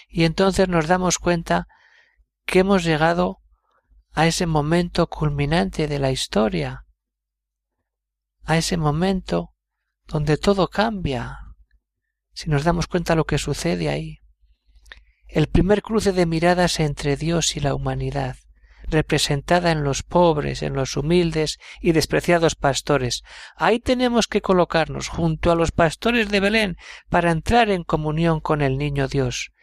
Y 0.08 0.24
entonces 0.24 0.68
nos 0.68 0.86
damos 0.86 1.18
cuenta 1.18 1.66
que 2.46 2.60
hemos 2.60 2.84
llegado 2.84 3.40
a 4.14 4.26
ese 4.26 4.46
momento 4.46 5.08
culminante 5.08 5.88
de 5.88 5.98
la 5.98 6.12
historia, 6.12 6.86
a 8.44 8.56
ese 8.56 8.76
momento 8.76 9.54
donde 10.06 10.36
todo 10.36 10.68
cambia, 10.68 11.38
si 12.32 12.48
nos 12.48 12.62
damos 12.62 12.86
cuenta 12.86 13.16
lo 13.16 13.24
que 13.24 13.38
sucede 13.38 13.88
ahí. 13.88 14.20
El 15.26 15.48
primer 15.48 15.82
cruce 15.82 16.12
de 16.12 16.26
miradas 16.26 16.78
entre 16.78 17.16
Dios 17.16 17.56
y 17.56 17.60
la 17.60 17.74
humanidad, 17.74 18.36
representada 18.86 19.72
en 19.72 19.82
los 19.82 20.04
pobres, 20.04 20.62
en 20.62 20.74
los 20.74 20.96
humildes 20.96 21.58
y 21.80 21.90
despreciados 21.90 22.54
pastores. 22.54 23.24
Ahí 23.56 23.80
tenemos 23.80 24.28
que 24.28 24.42
colocarnos 24.42 25.08
junto 25.08 25.50
a 25.50 25.56
los 25.56 25.72
pastores 25.72 26.28
de 26.28 26.38
Belén 26.38 26.76
para 27.08 27.32
entrar 27.32 27.70
en 27.70 27.82
comunión 27.82 28.40
con 28.40 28.62
el 28.62 28.78
niño 28.78 29.08
Dios, 29.08 29.53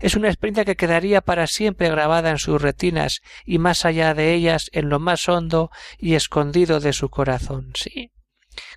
es 0.00 0.16
una 0.16 0.28
experiencia 0.28 0.64
que 0.64 0.76
quedaría 0.76 1.20
para 1.20 1.46
siempre 1.46 1.88
grabada 1.88 2.30
en 2.30 2.38
sus 2.38 2.60
retinas 2.60 3.20
y 3.44 3.58
más 3.58 3.84
allá 3.84 4.14
de 4.14 4.34
ellas 4.34 4.68
en 4.72 4.88
lo 4.88 4.98
más 4.98 5.28
hondo 5.28 5.70
y 5.98 6.14
escondido 6.14 6.80
de 6.80 6.92
su 6.92 7.08
corazón. 7.08 7.72
Sí. 7.74 8.10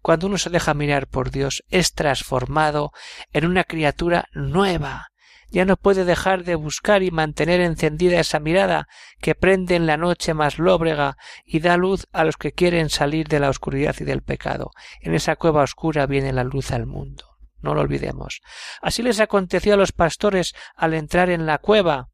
Cuando 0.01 0.27
uno 0.27 0.37
se 0.37 0.49
deja 0.49 0.73
mirar 0.73 1.07
por 1.07 1.31
Dios, 1.31 1.63
es 1.69 1.93
transformado 1.93 2.91
en 3.33 3.45
una 3.45 3.63
criatura 3.63 4.27
nueva. 4.33 5.07
Ya 5.49 5.63
no 5.65 5.77
puede 5.77 6.03
dejar 6.03 6.43
de 6.43 6.55
buscar 6.55 7.03
y 7.03 7.11
mantener 7.11 7.61
encendida 7.61 8.19
esa 8.19 8.39
mirada 8.39 8.87
que 9.21 9.33
prende 9.33 9.75
en 9.75 9.85
la 9.85 9.95
noche 9.95 10.33
más 10.33 10.59
lóbrega 10.59 11.17
y 11.45 11.59
da 11.59 11.77
luz 11.77 12.07
a 12.11 12.25
los 12.25 12.35
que 12.37 12.51
quieren 12.51 12.89
salir 12.89 13.27
de 13.27 13.39
la 13.39 13.49
oscuridad 13.49 13.95
y 13.99 14.03
del 14.03 14.23
pecado. 14.23 14.71
En 14.99 15.13
esa 15.13 15.37
cueva 15.37 15.63
oscura 15.63 16.05
viene 16.05 16.33
la 16.33 16.43
luz 16.43 16.71
al 16.71 16.85
mundo 16.85 17.26
no 17.61 17.73
lo 17.73 17.81
olvidemos. 17.81 18.41
Así 18.81 19.01
les 19.03 19.19
aconteció 19.19 19.73
a 19.73 19.77
los 19.77 19.91
pastores 19.91 20.53
al 20.75 20.93
entrar 20.93 21.29
en 21.29 21.45
la 21.45 21.57
cueva 21.57 22.09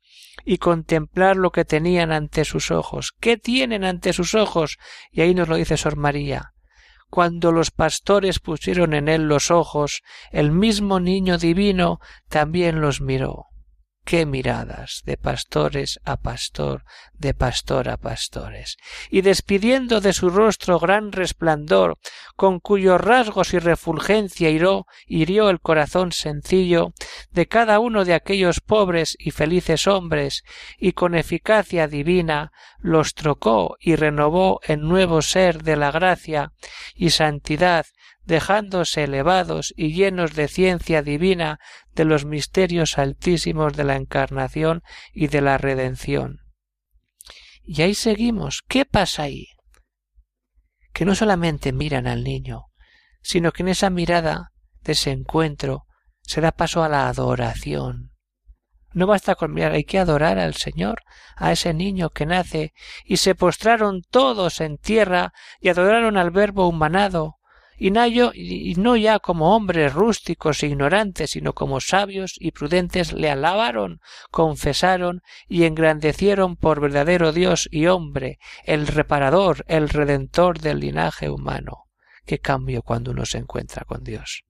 y 0.45 0.57
contemplar 0.57 1.35
lo 1.37 1.51
que 1.51 1.65
tenían 1.65 2.11
ante 2.11 2.45
sus 2.45 2.71
ojos. 2.71 3.13
¿Qué 3.19 3.37
tienen 3.37 3.83
ante 3.83 4.13
sus 4.13 4.35
ojos? 4.35 4.77
Y 5.11 5.21
ahí 5.21 5.33
nos 5.33 5.47
lo 5.47 5.55
dice 5.55 5.77
Sor 5.77 5.95
María. 5.95 6.53
Cuando 7.09 7.51
los 7.51 7.69
pastores 7.69 8.39
pusieron 8.39 8.93
en 8.93 9.07
él 9.07 9.27
los 9.27 9.51
ojos, 9.51 10.01
el 10.31 10.51
mismo 10.51 10.99
niño 10.99 11.37
divino 11.37 11.99
también 12.27 12.81
los 12.81 13.01
miró 13.01 13.52
qué 14.03 14.25
miradas 14.25 15.01
de 15.05 15.17
pastores 15.17 15.99
a 16.03 16.17
pastor, 16.17 16.83
de 17.13 17.33
pastor 17.33 17.89
a 17.89 17.97
pastores, 17.97 18.77
y 19.09 19.21
despidiendo 19.21 20.01
de 20.01 20.13
su 20.13 20.29
rostro 20.29 20.79
gran 20.79 21.11
resplandor, 21.11 21.97
con 22.35 22.59
cuyos 22.59 22.99
rasgos 22.99 23.53
y 23.53 23.59
refulgencia 23.59 24.49
hirió, 24.49 24.85
hirió 25.07 25.49
el 25.49 25.59
corazón 25.61 26.11
sencillo 26.11 26.93
de 27.31 27.47
cada 27.47 27.79
uno 27.79 28.05
de 28.05 28.13
aquellos 28.13 28.59
pobres 28.59 29.15
y 29.19 29.31
felices 29.31 29.87
hombres, 29.87 30.43
y 30.77 30.93
con 30.93 31.15
eficacia 31.15 31.87
divina 31.87 32.51
los 32.79 33.13
trocó 33.13 33.77
y 33.79 33.95
renovó 33.95 34.59
en 34.63 34.81
nuevo 34.81 35.21
ser 35.21 35.63
de 35.63 35.77
la 35.77 35.91
gracia 35.91 36.51
y 36.95 37.11
santidad 37.11 37.85
dejándose 38.25 39.03
elevados 39.03 39.73
y 39.75 39.93
llenos 39.93 40.33
de 40.33 40.47
ciencia 40.47 41.01
divina 41.01 41.59
de 41.93 42.05
los 42.05 42.25
misterios 42.25 42.97
altísimos 42.97 43.73
de 43.73 43.83
la 43.83 43.95
encarnación 43.95 44.83
y 45.13 45.27
de 45.27 45.41
la 45.41 45.57
redención. 45.57 46.39
Y 47.63 47.81
ahí 47.81 47.95
seguimos. 47.95 48.63
¿Qué 48.67 48.85
pasa 48.85 49.23
ahí? 49.23 49.47
Que 50.93 51.05
no 51.05 51.15
solamente 51.15 51.71
miran 51.71 52.07
al 52.07 52.23
niño, 52.23 52.65
sino 53.21 53.51
que 53.51 53.63
en 53.63 53.69
esa 53.69 53.89
mirada 53.89 54.51
de 54.81 54.93
ese 54.93 55.11
encuentro 55.11 55.85
se 56.21 56.41
da 56.41 56.51
paso 56.51 56.83
a 56.83 56.89
la 56.89 57.07
adoración. 57.07 58.11
No 58.93 59.07
basta 59.07 59.35
con 59.35 59.53
mirar, 59.53 59.71
hay 59.71 59.85
que 59.85 59.97
adorar 59.97 60.37
al 60.37 60.53
Señor, 60.53 61.01
a 61.35 61.51
ese 61.51 61.73
niño 61.73 62.11
que 62.11 62.27
nace, 62.27 62.73
y 63.05 63.17
se 63.17 63.33
postraron 63.33 64.01
todos 64.03 64.61
en 64.61 64.77
tierra 64.77 65.33
y 65.59 65.69
adoraron 65.69 66.15
al 66.15 66.29
Verbo 66.29 66.67
humanado, 66.67 67.37
y 67.85 68.75
no 68.75 68.95
ya 68.95 69.19
como 69.19 69.55
hombres 69.55 69.93
rústicos 69.93 70.63
e 70.63 70.67
ignorantes, 70.67 71.31
sino 71.31 71.53
como 71.53 71.81
sabios 71.81 72.35
y 72.39 72.51
prudentes 72.51 73.11
le 73.11 73.29
alabaron, 73.29 73.99
confesaron 74.31 75.21
y 75.49 75.65
engrandecieron 75.65 76.55
por 76.55 76.79
verdadero 76.79 77.33
Dios 77.33 77.67
y 77.71 77.87
hombre, 77.87 78.39
el 78.63 78.87
reparador, 78.87 79.65
el 79.67 79.89
redentor 79.89 80.59
del 80.59 80.79
linaje 80.79 81.29
humano. 81.29 81.89
Qué 82.25 82.39
cambio 82.39 82.83
cuando 82.83 83.11
uno 83.11 83.25
se 83.25 83.39
encuentra 83.39 83.83
con 83.83 84.05
Dios. 84.05 84.45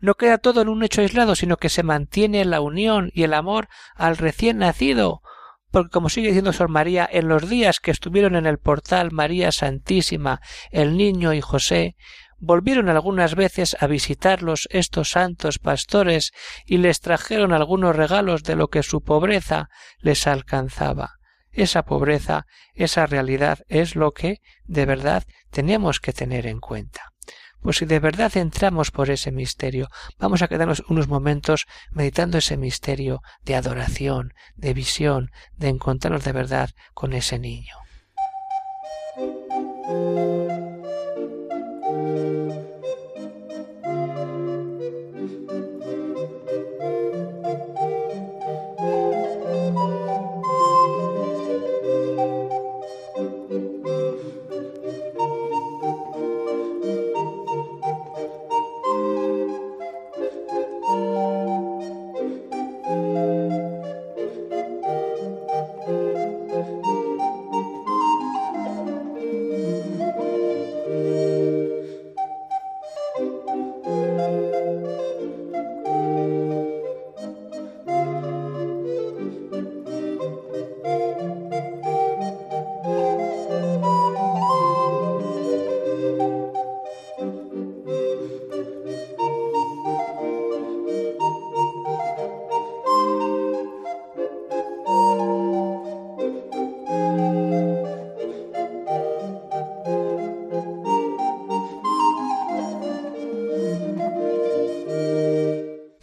No 0.00 0.14
queda 0.14 0.38
todo 0.38 0.62
en 0.62 0.68
un 0.68 0.82
hecho 0.82 1.02
aislado, 1.02 1.36
sino 1.36 1.58
que 1.58 1.68
se 1.68 1.84
mantiene 1.84 2.44
la 2.44 2.60
unión 2.60 3.12
y 3.14 3.22
el 3.22 3.34
amor 3.34 3.68
al 3.94 4.16
recién 4.16 4.58
nacido, 4.58 5.22
porque 5.70 5.90
como 5.90 6.08
sigue 6.08 6.28
diciendo 6.28 6.52
Sor 6.52 6.68
María, 6.68 7.08
en 7.10 7.28
los 7.28 7.48
días 7.48 7.80
que 7.80 7.90
estuvieron 7.90 8.36
en 8.36 8.46
el 8.46 8.58
portal 8.58 9.12
María 9.12 9.52
Santísima, 9.52 10.40
el 10.70 10.96
niño 10.96 11.32
y 11.32 11.40
José, 11.40 11.96
volvieron 12.38 12.88
algunas 12.88 13.34
veces 13.34 13.76
a 13.80 13.86
visitarlos 13.86 14.68
estos 14.70 15.10
santos 15.10 15.58
pastores 15.58 16.32
y 16.64 16.78
les 16.78 17.00
trajeron 17.00 17.52
algunos 17.52 17.96
regalos 17.96 18.42
de 18.42 18.56
lo 18.56 18.68
que 18.68 18.82
su 18.82 19.00
pobreza 19.00 19.68
les 19.98 20.26
alcanzaba. 20.26 21.14
Esa 21.50 21.84
pobreza, 21.84 22.44
esa 22.74 23.06
realidad 23.06 23.60
es 23.68 23.96
lo 23.96 24.12
que 24.12 24.40
de 24.64 24.84
verdad 24.84 25.24
tenemos 25.50 26.00
que 26.00 26.12
tener 26.12 26.46
en 26.46 26.60
cuenta. 26.60 27.15
Pues 27.66 27.78
si 27.78 27.84
de 27.84 27.98
verdad 27.98 28.36
entramos 28.36 28.92
por 28.92 29.10
ese 29.10 29.32
misterio, 29.32 29.88
vamos 30.20 30.40
a 30.40 30.46
quedarnos 30.46 30.84
unos 30.88 31.08
momentos 31.08 31.66
meditando 31.90 32.38
ese 32.38 32.56
misterio 32.56 33.22
de 33.44 33.56
adoración, 33.56 34.34
de 34.54 34.72
visión, 34.72 35.32
de 35.56 35.70
encontrarnos 35.70 36.22
de 36.22 36.30
verdad 36.30 36.70
con 36.94 37.12
ese 37.12 37.40
niño. 37.40 37.74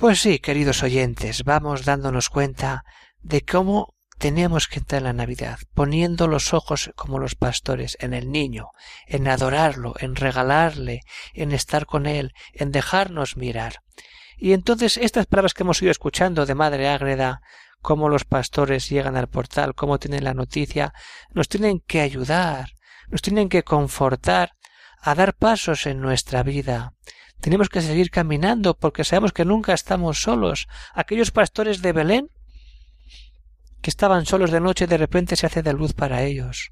Pues 0.03 0.19
sí, 0.19 0.39
queridos 0.39 0.83
oyentes, 0.83 1.45
vamos 1.45 1.85
dándonos 1.85 2.27
cuenta 2.27 2.83
de 3.21 3.39
cómo 3.41 3.95
tenemos 4.19 4.67
que 4.67 4.79
entrar 4.79 4.99
en 4.99 5.05
la 5.05 5.13
Navidad, 5.13 5.59
poniendo 5.73 6.27
los 6.27 6.53
ojos 6.53 6.91
como 6.97 7.19
los 7.19 7.35
pastores 7.35 7.95
en 8.01 8.13
el 8.13 8.29
niño, 8.29 8.71
en 9.07 9.29
adorarlo, 9.29 9.93
en 9.97 10.17
regalarle, 10.17 11.03
en 11.33 11.53
estar 11.53 11.85
con 11.85 12.05
él, 12.05 12.33
en 12.51 12.73
dejarnos 12.73 13.37
mirar. 13.37 13.75
Y 14.35 14.51
entonces 14.51 14.97
estas 14.97 15.25
palabras 15.25 15.53
que 15.53 15.63
hemos 15.63 15.81
ido 15.81 15.91
escuchando 15.91 16.45
de 16.45 16.53
Madre 16.53 16.89
Ágreda, 16.89 17.39
cómo 17.81 18.09
los 18.09 18.25
pastores 18.25 18.89
llegan 18.89 19.15
al 19.15 19.29
portal, 19.29 19.73
cómo 19.73 19.99
tienen 19.99 20.25
la 20.25 20.33
noticia, 20.33 20.91
nos 21.31 21.47
tienen 21.47 21.79
que 21.79 22.01
ayudar, 22.01 22.71
nos 23.07 23.21
tienen 23.21 23.47
que 23.47 23.63
confortar 23.63 24.51
a 24.99 25.15
dar 25.15 25.33
pasos 25.33 25.85
en 25.85 26.01
nuestra 26.01 26.43
vida. 26.43 26.91
Tenemos 27.43 27.67
que 27.67 27.81
seguir 27.81 28.09
caminando 28.09 28.73
porque 28.73 29.03
sabemos 29.03 29.33
que 29.33 29.43
nunca 29.43 29.73
estamos 29.73 30.21
solos. 30.21 30.69
Aquellos 30.93 31.31
pastores 31.31 31.81
de 31.81 31.91
Belén 31.91 32.29
que 33.81 33.89
estaban 33.89 34.25
solos 34.25 34.49
de 34.49 34.61
noche 34.61 34.87
de 34.87 34.95
repente 34.95 35.35
se 35.35 35.47
hace 35.47 35.61
de 35.61 35.73
luz 35.73 35.91
para 35.91 36.23
ellos. 36.23 36.71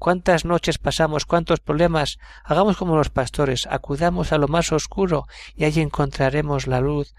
¿Cuántas 0.00 0.44
noches 0.44 0.78
pasamos? 0.78 1.24
¿Cuántos 1.24 1.60
problemas? 1.60 2.18
Hagamos 2.42 2.76
como 2.76 2.96
los 2.96 3.10
pastores, 3.10 3.68
acudamos 3.70 4.32
a 4.32 4.38
lo 4.38 4.48
más 4.48 4.72
oscuro 4.72 5.28
y 5.54 5.66
allí 5.66 5.80
encontraremos 5.80 6.66
la 6.66 6.80
luz, 6.80 7.14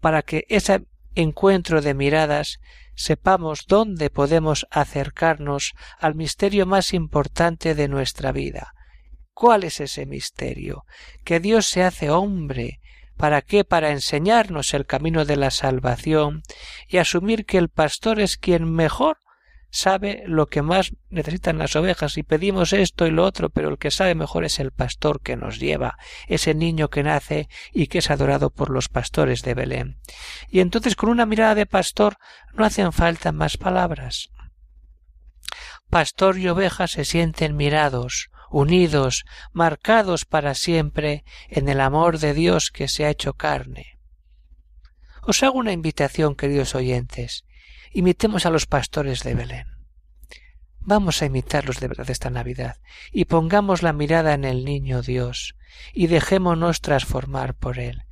para 0.00 0.22
que 0.22 0.44
ese 0.48 0.88
encuentro 1.14 1.82
de 1.82 1.94
miradas 1.94 2.58
sepamos 2.96 3.66
dónde 3.68 4.10
podemos 4.10 4.66
acercarnos 4.72 5.74
al 6.00 6.16
misterio 6.16 6.66
más 6.66 6.94
importante 6.94 7.76
de 7.76 7.86
nuestra 7.86 8.32
vida. 8.32 8.74
¿Cuál 9.34 9.64
es 9.64 9.80
ese 9.80 10.06
misterio? 10.06 10.84
Que 11.24 11.40
Dios 11.40 11.66
se 11.66 11.82
hace 11.82 12.10
hombre, 12.10 12.80
¿Para 13.16 13.42
qué? 13.42 13.64
Para 13.64 13.90
enseñarnos 13.90 14.74
el 14.74 14.86
camino 14.86 15.24
de 15.24 15.36
la 15.36 15.50
salvación 15.50 16.42
y 16.88 16.98
asumir 16.98 17.46
que 17.46 17.58
el 17.58 17.68
pastor 17.68 18.18
es 18.20 18.36
quien 18.36 18.72
mejor 18.72 19.18
sabe 19.70 20.22
lo 20.26 20.46
que 20.46 20.62
más 20.62 20.92
necesitan 21.10 21.58
las 21.58 21.74
ovejas 21.74 22.16
y 22.16 22.22
pedimos 22.22 22.72
esto 22.72 23.06
y 23.06 23.10
lo 23.10 23.24
otro, 23.24 23.50
pero 23.50 23.68
el 23.68 23.78
que 23.78 23.90
sabe 23.90 24.14
mejor 24.14 24.44
es 24.44 24.60
el 24.60 24.70
pastor 24.70 25.20
que 25.20 25.36
nos 25.36 25.58
lleva, 25.58 25.96
ese 26.28 26.54
niño 26.54 26.90
que 26.90 27.02
nace 27.02 27.48
y 27.72 27.88
que 27.88 27.98
es 27.98 28.10
adorado 28.10 28.50
por 28.50 28.70
los 28.70 28.88
pastores 28.88 29.42
de 29.42 29.54
Belén. 29.54 29.98
Y 30.48 30.60
entonces 30.60 30.94
con 30.94 31.08
una 31.08 31.26
mirada 31.26 31.56
de 31.56 31.66
pastor 31.66 32.18
no 32.52 32.64
hacen 32.64 32.92
falta 32.92 33.32
más 33.32 33.56
palabras. 33.56 34.30
Pastor 35.90 36.38
y 36.38 36.48
oveja 36.48 36.86
se 36.86 37.04
sienten 37.04 37.56
mirados, 37.56 38.30
unidos, 38.54 39.24
marcados 39.52 40.24
para 40.24 40.54
siempre 40.54 41.24
en 41.48 41.68
el 41.68 41.80
amor 41.80 42.18
de 42.18 42.34
Dios 42.34 42.70
que 42.70 42.86
se 42.86 43.04
ha 43.04 43.10
hecho 43.10 43.34
carne. 43.34 43.98
Os 45.22 45.42
hago 45.42 45.58
una 45.58 45.72
invitación, 45.72 46.36
queridos 46.36 46.74
oyentes. 46.74 47.44
Imitemos 47.92 48.46
a 48.46 48.50
los 48.50 48.66
pastores 48.66 49.24
de 49.24 49.34
Belén. 49.34 49.66
Vamos 50.78 51.20
a 51.20 51.26
imitarlos 51.26 51.80
de 51.80 51.88
verdad 51.88 52.10
esta 52.10 52.30
Navidad 52.30 52.76
y 53.10 53.24
pongamos 53.24 53.82
la 53.82 53.92
mirada 53.92 54.34
en 54.34 54.44
el 54.44 54.64
niño 54.64 55.02
Dios 55.02 55.56
y 55.92 56.06
dejémonos 56.06 56.80
transformar 56.80 57.54
por 57.54 57.78
él 57.78 58.04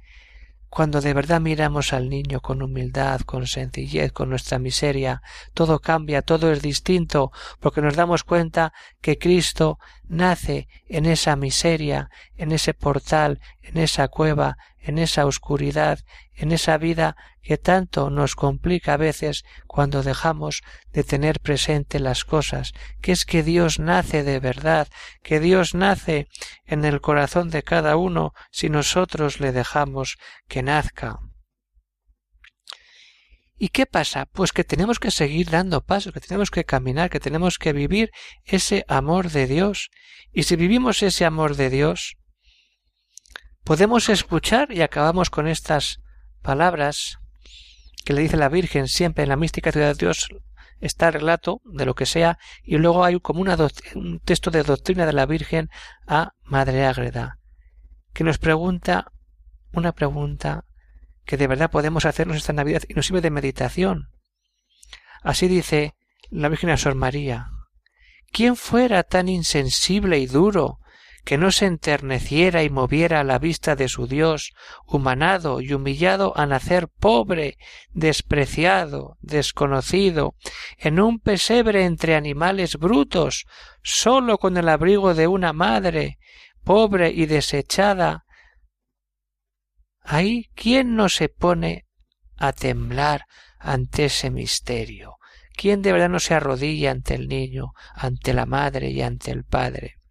cuando 0.73 1.02
de 1.02 1.12
verdad 1.12 1.38
miramos 1.38 1.93
al 1.93 2.09
niño 2.09 2.41
con 2.41 2.62
humildad, 2.62 3.21
con 3.26 3.47
sencillez, 3.47 4.11
con 4.11 4.31
nuestra 4.31 4.59
miseria, 4.59 5.21
todo 5.52 5.81
cambia, 5.81 6.23
todo 6.23 6.50
es 6.50 6.62
distinto, 6.62 7.31
porque 7.61 7.83
nos 7.83 7.95
damos 7.95 8.25
cuenta 8.25 8.73
que 9.02 9.19
Cristo 9.19 9.79
nace 10.09 10.69
en 10.88 11.05
esa 11.05 11.37
miseria, 11.37 12.08
en 12.39 12.52
ese 12.52 12.73
portal, 12.73 13.39
en 13.61 13.76
esa 13.76 14.08
cueva, 14.08 14.56
en 14.82 14.99
esa 14.99 15.26
oscuridad, 15.26 16.00
en 16.34 16.52
esa 16.52 16.76
vida 16.76 17.16
que 17.40 17.56
tanto 17.56 18.10
nos 18.10 18.34
complica 18.34 18.95
a 18.95 18.97
veces 18.97 19.45
cuando 19.66 20.02
dejamos 20.02 20.62
de 20.92 21.04
tener 21.04 21.40
presente 21.40 21.99
las 22.00 22.25
cosas, 22.25 22.73
que 23.00 23.12
es 23.12 23.25
que 23.25 23.42
Dios 23.42 23.78
nace 23.78 24.23
de 24.23 24.40
verdad, 24.40 24.88
que 25.23 25.40
Dios 25.40 25.75
nace 25.75 26.28
en 26.66 26.84
el 26.84 27.00
corazón 27.00 27.50
de 27.50 27.62
cada 27.62 27.97
uno 27.97 28.32
si 28.50 28.68
nosotros 28.68 29.40
le 29.40 29.52
dejamos 29.52 30.18
que 30.49 30.62
nazca. 30.62 31.18
¿Y 33.58 33.68
qué 33.68 33.86
pasa? 33.86 34.26
Pues 34.26 34.52
que 34.52 34.64
tenemos 34.64 34.99
que 34.99 35.12
seguir 35.12 35.50
dando 35.50 35.84
pasos, 35.84 36.12
que 36.12 36.18
tenemos 36.18 36.50
que 36.50 36.64
caminar, 36.64 37.10
que 37.10 37.21
tenemos 37.21 37.58
que 37.58 37.73
vivir 37.73 38.10
ese 38.45 38.84
amor 38.88 39.30
de 39.30 39.47
Dios. 39.47 39.90
Y 40.32 40.42
si 40.45 40.56
vivimos 40.56 41.00
ese 41.04 41.25
amor 41.25 41.54
de 41.54 41.71
Dios, 41.71 42.16
podemos 43.65 44.09
escuchar 44.09 44.73
y 44.73 44.83
acabamos 44.83 45.31
con 45.31 45.47
estas 45.47 46.01
palabras 46.43 47.19
que 48.05 48.13
le 48.13 48.23
dice 48.23 48.37
la 48.37 48.49
Virgen 48.49 48.89
siempre 48.89 49.23
en 49.23 49.29
la 49.29 49.37
mística 49.37 49.73
ciudad 49.73 49.89
de 49.89 49.95
Dios 49.95 50.29
está 50.81 51.09
el 51.09 51.15
relato 51.15 51.61
de 51.65 51.87
lo 51.87 51.95
que 51.95 52.07
sea 52.07 52.39
y 52.65 52.77
luego 52.79 53.05
hay 53.05 53.21
como 53.21 53.41
una 53.41 53.57
un 53.95 54.21
texto 54.21 54.51
de 54.51 54.65
doctrina 54.65 55.07
de 55.07 55.13
la 55.13 55.27
Virgen 55.27 55.71
a 56.07 56.33
Madre 56.43 56.85
Ágreda 56.85 57.39
que 58.13 58.25
nos 58.25 58.39
pregunta 58.39 59.13
una 59.73 59.93
pregunta 59.93 60.65
que 61.25 61.37
de 61.37 61.47
verdad 61.47 61.71
podemos 61.71 62.05
hacernos 62.05 62.37
esta 62.37 62.53
Navidad 62.53 62.83
y 62.89 62.95
nos 62.95 63.07
sirve 63.07 63.21
de 63.21 63.31
meditación. 63.31 64.11
Así 65.23 65.49
dice 65.49 65.95
la 66.31 66.49
Virgen 66.49 66.71
a 66.71 66.77
Sor 66.77 66.95
María. 66.95 67.49
¿Quién 68.33 68.57
fuera 68.57 69.03
tan 69.03 69.29
insensible 69.29 70.19
y 70.19 70.27
duro 70.27 70.81
que 71.25 71.39
no 71.39 71.52
se 71.52 71.67
enterneciera 71.67 72.63
y 72.63 72.71
moviera 72.71 73.21
a 73.21 73.25
la 73.25 73.39
vista 73.39 73.76
de 73.76 73.89
su 73.89 74.06
Dios, 74.06 74.52
humanado 74.87 75.61
y 75.61 75.73
humillado 75.73 76.37
a 76.37 76.47
nacer 76.47 76.89
pobre, 76.89 77.58
despreciado, 77.93 79.17
desconocido, 79.21 80.35
en 80.78 81.00
un 81.00 81.21
pesebre 81.21 81.85
entre 81.85 82.17
animales 82.17 82.76
brutos, 82.76 83.47
sólo 83.82 84.39
con 84.39 84.56
el 84.56 84.69
abrigo 84.69 85.15
de 85.15 85.28
una 85.28 85.52
madre, 85.52 86.19
pobre 86.65 87.11
y 87.11 87.26
desechada. 87.26 88.25
Ahí, 90.00 90.50
¿quién 90.54 90.97
no 90.97 91.08
se 91.08 91.28
pone 91.28 91.87
a 92.37 92.52
temblar 92.52 93.26
ante 93.58 94.06
ese 94.06 94.30
misterio? 94.30 95.17
¿Quién 95.54 95.82
de 95.82 95.93
verdad 95.93 96.08
no 96.08 96.19
se 96.19 96.35
arrodilla 96.35 96.91
ante 96.91 97.15
el 97.15 97.28
niño, 97.28 97.73
ante 97.95 98.32
la 98.35 98.47
madre 98.47 98.91
y 98.91 99.02
ante 99.02 99.30
el 99.30 99.45
padre? 99.45 100.01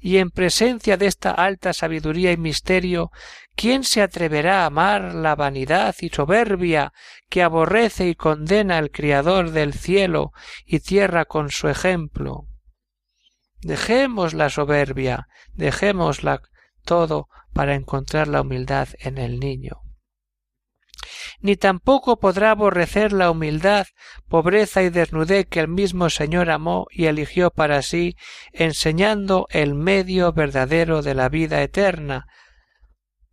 Y 0.00 0.18
en 0.18 0.30
presencia 0.30 0.96
de 0.96 1.06
esta 1.06 1.32
alta 1.32 1.72
sabiduría 1.72 2.32
y 2.32 2.36
misterio, 2.36 3.10
¿quién 3.54 3.84
se 3.84 4.02
atreverá 4.02 4.62
a 4.62 4.66
amar 4.66 5.14
la 5.14 5.34
vanidad 5.34 5.94
y 6.00 6.08
soberbia 6.08 6.92
que 7.28 7.42
aborrece 7.42 8.08
y 8.08 8.14
condena 8.14 8.78
el 8.78 8.90
Criador 8.90 9.50
del 9.50 9.74
cielo 9.74 10.32
y 10.64 10.80
tierra 10.80 11.24
con 11.24 11.50
su 11.50 11.68
ejemplo? 11.68 12.46
Dejemos 13.60 14.34
la 14.34 14.50
soberbia, 14.50 15.28
dejémosla 15.54 16.42
todo 16.84 17.28
para 17.52 17.74
encontrar 17.74 18.28
la 18.28 18.42
humildad 18.42 18.88
en 19.00 19.18
el 19.18 19.40
niño 19.40 19.82
ni 21.40 21.56
tampoco 21.56 22.18
podrá 22.18 22.50
aborrecer 22.50 23.12
la 23.12 23.30
humildad, 23.30 23.86
pobreza 24.28 24.82
y 24.82 24.90
desnudez 24.90 25.46
que 25.46 25.60
el 25.60 25.68
mismo 25.68 26.10
Señor 26.10 26.50
amó 26.50 26.86
y 26.90 27.06
eligió 27.06 27.50
para 27.50 27.82
sí, 27.82 28.16
enseñando 28.52 29.46
el 29.50 29.74
medio 29.74 30.32
verdadero 30.32 31.02
de 31.02 31.14
la 31.14 31.28
vida 31.28 31.62
eterna. 31.62 32.26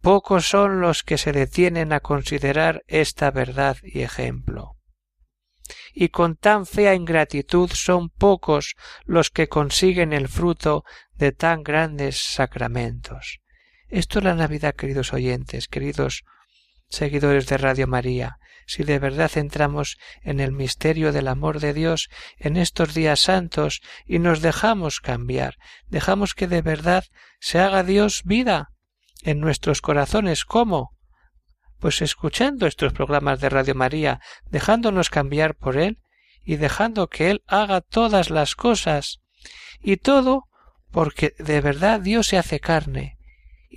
Pocos 0.01 0.47
son 0.47 0.81
los 0.81 1.03
que 1.03 1.17
se 1.17 1.31
detienen 1.31 1.91
a 1.91 1.99
considerar 1.99 2.83
esta 2.87 3.31
verdad 3.31 3.77
y 3.81 4.01
ejemplo. 4.01 4.73
Y 5.93 6.09
con 6.09 6.35
tan 6.35 6.67
fea 6.67 6.93
ingratitud 6.93 7.71
son 7.73 8.09
pocos 8.09 8.75
los 9.05 9.31
que 9.31 9.47
consiguen 9.47 10.13
el 10.13 10.27
fruto 10.27 10.83
de 11.13 11.31
tan 11.31 11.63
grandes 11.63 12.19
sacramentos. 12.19 13.39
Esto 13.87 14.19
es 14.19 14.25
la 14.25 14.35
Navidad, 14.35 14.75
queridos 14.75 15.13
oyentes, 15.13 15.67
queridos 15.67 16.23
seguidores 16.95 17.47
de 17.47 17.57
Radio 17.57 17.87
María, 17.87 18.37
si 18.65 18.83
de 18.83 18.99
verdad 18.99 19.31
entramos 19.35 19.97
en 20.21 20.39
el 20.39 20.51
misterio 20.51 21.11
del 21.11 21.27
amor 21.27 21.59
de 21.59 21.73
Dios 21.73 22.09
en 22.37 22.57
estos 22.57 22.93
días 22.93 23.19
santos 23.19 23.81
y 24.05 24.19
nos 24.19 24.41
dejamos 24.41 25.01
cambiar, 25.01 25.55
dejamos 25.87 26.33
que 26.33 26.47
de 26.47 26.61
verdad 26.61 27.05
se 27.39 27.59
haga 27.59 27.83
Dios 27.83 28.23
vida 28.23 28.71
en 29.23 29.39
nuestros 29.39 29.81
corazones. 29.81 30.45
¿Cómo? 30.45 30.95
Pues 31.79 32.01
escuchando 32.01 32.65
estos 32.65 32.93
programas 32.93 33.39
de 33.39 33.49
Radio 33.49 33.75
María, 33.75 34.21
dejándonos 34.49 35.09
cambiar 35.09 35.55
por 35.55 35.77
Él 35.77 35.99
y 36.43 36.55
dejando 36.55 37.07
que 37.07 37.29
Él 37.29 37.43
haga 37.47 37.81
todas 37.81 38.29
las 38.29 38.55
cosas. 38.55 39.19
Y 39.81 39.97
todo 39.97 40.45
porque 40.91 41.35
de 41.37 41.61
verdad 41.61 41.99
Dios 41.99 42.27
se 42.27 42.37
hace 42.37 42.59
carne, 42.59 43.17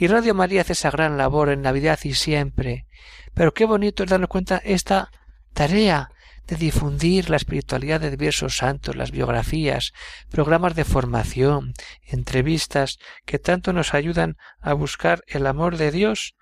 y 0.00 0.06
Radio 0.06 0.32
María 0.32 0.60
hace 0.60 0.74
esa 0.74 0.92
gran 0.92 1.18
labor 1.18 1.48
en 1.48 1.60
Navidad 1.60 1.98
y 2.04 2.14
siempre. 2.14 2.86
Pero 3.34 3.52
qué 3.52 3.64
bonito 3.64 4.04
es 4.04 4.10
darnos 4.10 4.28
cuenta 4.28 4.58
esta 4.58 5.10
tarea 5.54 6.10
de 6.46 6.54
difundir 6.54 7.28
la 7.30 7.36
espiritualidad 7.36 8.00
de 8.00 8.12
diversos 8.12 8.58
santos, 8.58 8.94
las 8.94 9.10
biografías, 9.10 9.92
programas 10.30 10.76
de 10.76 10.84
formación, 10.84 11.74
entrevistas 12.06 13.00
que 13.26 13.40
tanto 13.40 13.72
nos 13.72 13.92
ayudan 13.92 14.36
a 14.60 14.72
buscar 14.72 15.24
el 15.26 15.48
amor 15.48 15.76
de 15.76 15.90
Dios 15.90 16.36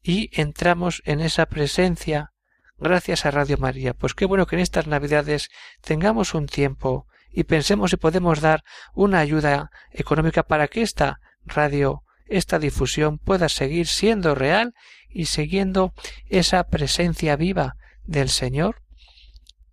y 0.00 0.30
entramos 0.40 1.02
en 1.06 1.20
esa 1.20 1.46
presencia 1.46 2.34
gracias 2.78 3.26
a 3.26 3.32
Radio 3.32 3.58
María. 3.58 3.94
Pues 3.94 4.14
qué 4.14 4.26
bueno 4.26 4.46
que 4.46 4.54
en 4.54 4.62
estas 4.62 4.86
Navidades 4.86 5.50
tengamos 5.80 6.34
un 6.34 6.46
tiempo 6.46 7.08
y 7.32 7.44
pensemos 7.44 7.90
si 7.90 7.96
podemos 7.96 8.40
dar 8.40 8.62
una 8.94 9.18
ayuda 9.18 9.72
económica 9.90 10.44
para 10.44 10.68
que 10.68 10.82
esta 10.82 11.18
radio, 11.44 12.03
esta 12.26 12.58
difusión 12.58 13.18
pueda 13.18 13.48
seguir 13.48 13.86
siendo 13.86 14.34
real 14.34 14.74
y 15.08 15.26
siguiendo 15.26 15.94
esa 16.28 16.64
presencia 16.64 17.36
viva 17.36 17.76
del 18.04 18.28
Señor. 18.28 18.82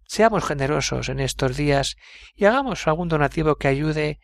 Seamos 0.05 0.43
generosos 0.43 1.09
en 1.09 1.19
estos 1.19 1.57
días 1.57 1.95
y 2.35 2.45
hagamos 2.45 2.87
algún 2.87 3.07
donativo 3.07 3.55
que 3.55 3.67
ayude 3.67 4.19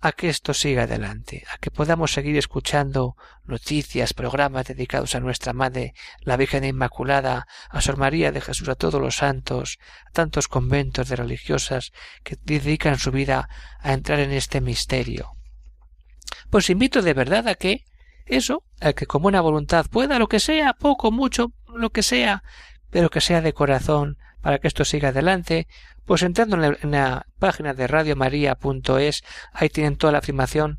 a 0.00 0.12
que 0.12 0.28
esto 0.28 0.54
siga 0.54 0.84
adelante, 0.84 1.44
a 1.52 1.58
que 1.58 1.70
podamos 1.70 2.12
seguir 2.12 2.36
escuchando 2.38 3.16
noticias, 3.44 4.14
programas 4.14 4.66
dedicados 4.66 5.14
a 5.14 5.20
nuestra 5.20 5.52
Madre, 5.52 5.92
la 6.20 6.38
Virgen 6.38 6.64
Inmaculada, 6.64 7.46
a 7.68 7.80
Sor 7.82 7.98
María 7.98 8.32
de 8.32 8.40
Jesús, 8.40 8.68
a 8.68 8.76
todos 8.76 9.00
los 9.00 9.16
santos, 9.16 9.78
a 10.08 10.10
tantos 10.12 10.48
conventos 10.48 11.08
de 11.08 11.16
religiosas 11.16 11.92
que 12.24 12.36
dedican 12.42 12.98
su 12.98 13.10
vida 13.10 13.48
a 13.80 13.92
entrar 13.92 14.20
en 14.20 14.32
este 14.32 14.62
misterio. 14.62 15.39
Pues 16.50 16.70
invito 16.70 17.02
de 17.02 17.14
verdad 17.14 17.48
a 17.48 17.54
que 17.54 17.84
eso, 18.26 18.64
a 18.80 18.92
que 18.92 19.06
con 19.06 19.22
buena 19.22 19.40
voluntad 19.40 19.86
pueda, 19.90 20.18
lo 20.18 20.28
que 20.28 20.40
sea, 20.40 20.74
poco, 20.74 21.10
mucho, 21.10 21.52
lo 21.74 21.90
que 21.90 22.02
sea, 22.02 22.42
pero 22.90 23.10
que 23.10 23.20
sea 23.20 23.40
de 23.40 23.52
corazón, 23.52 24.18
para 24.40 24.58
que 24.58 24.68
esto 24.68 24.84
siga 24.84 25.08
adelante, 25.08 25.66
pues 26.04 26.22
entrando 26.22 26.56
en 26.56 26.90
la, 26.90 27.26
página 27.38 27.74
de 27.74 27.86
radiomaria.es, 27.86 29.22
ahí 29.52 29.68
tienen 29.68 29.96
toda 29.96 30.12
la 30.12 30.18
afirmación, 30.18 30.78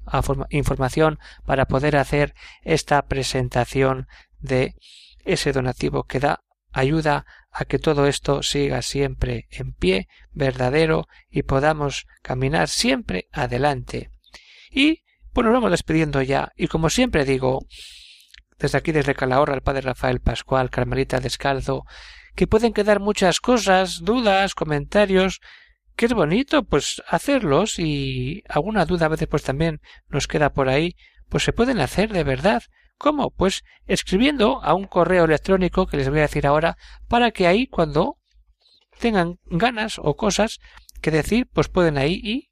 información 0.49 1.19
para 1.45 1.65
poder 1.65 1.95
hacer 1.97 2.33
esta 2.63 3.01
presentación 3.03 4.07
de 4.39 4.75
ese 5.23 5.51
donativo 5.51 6.03
que 6.03 6.19
da 6.19 6.43
ayuda 6.71 7.25
a 7.51 7.65
que 7.65 7.79
todo 7.79 8.07
esto 8.07 8.43
siga 8.43 8.81
siempre 8.81 9.47
en 9.51 9.73
pie, 9.73 10.07
verdadero, 10.31 11.07
y 11.29 11.43
podamos 11.43 12.07
caminar 12.21 12.67
siempre 12.69 13.27
adelante. 13.31 14.09
Y 14.71 15.03
pues 15.33 15.45
nos 15.45 15.53
vamos 15.53 15.71
despidiendo 15.71 16.21
ya, 16.21 16.51
y 16.55 16.67
como 16.67 16.89
siempre 16.89 17.25
digo, 17.25 17.65
desde 18.59 18.77
aquí, 18.77 18.91
desde 18.91 19.15
Calahorra, 19.15 19.55
el 19.55 19.61
padre 19.61 19.81
Rafael 19.81 20.19
Pascual, 20.19 20.69
Carmelita 20.69 21.19
Descalzo, 21.19 21.83
que 22.35 22.47
pueden 22.47 22.73
quedar 22.73 22.99
muchas 22.99 23.39
cosas, 23.39 24.01
dudas, 24.03 24.55
comentarios, 24.55 25.41
que 25.95 26.05
es 26.05 26.13
bonito 26.13 26.63
pues 26.63 27.01
hacerlos 27.07 27.77
y 27.77 28.43
alguna 28.47 28.85
duda 28.85 29.07
a 29.07 29.09
veces 29.09 29.27
pues 29.27 29.43
también 29.43 29.81
nos 30.07 30.27
queda 30.27 30.51
por 30.53 30.69
ahí, 30.69 30.95
pues 31.29 31.43
se 31.43 31.53
pueden 31.53 31.79
hacer 31.79 32.11
de 32.11 32.23
verdad. 32.23 32.63
¿Cómo? 32.97 33.31
Pues 33.31 33.63
escribiendo 33.87 34.63
a 34.63 34.75
un 34.75 34.85
correo 34.85 35.25
electrónico 35.25 35.87
que 35.87 35.97
les 35.97 36.09
voy 36.09 36.19
a 36.19 36.23
decir 36.23 36.45
ahora 36.45 36.77
para 37.07 37.31
que 37.31 37.47
ahí 37.47 37.65
cuando 37.65 38.17
tengan 38.99 39.39
ganas 39.45 39.97
o 39.97 40.15
cosas 40.15 40.59
que 41.01 41.09
decir 41.09 41.47
pues 41.51 41.67
pueden 41.67 41.97
ahí 41.97 42.13
y 42.23 42.50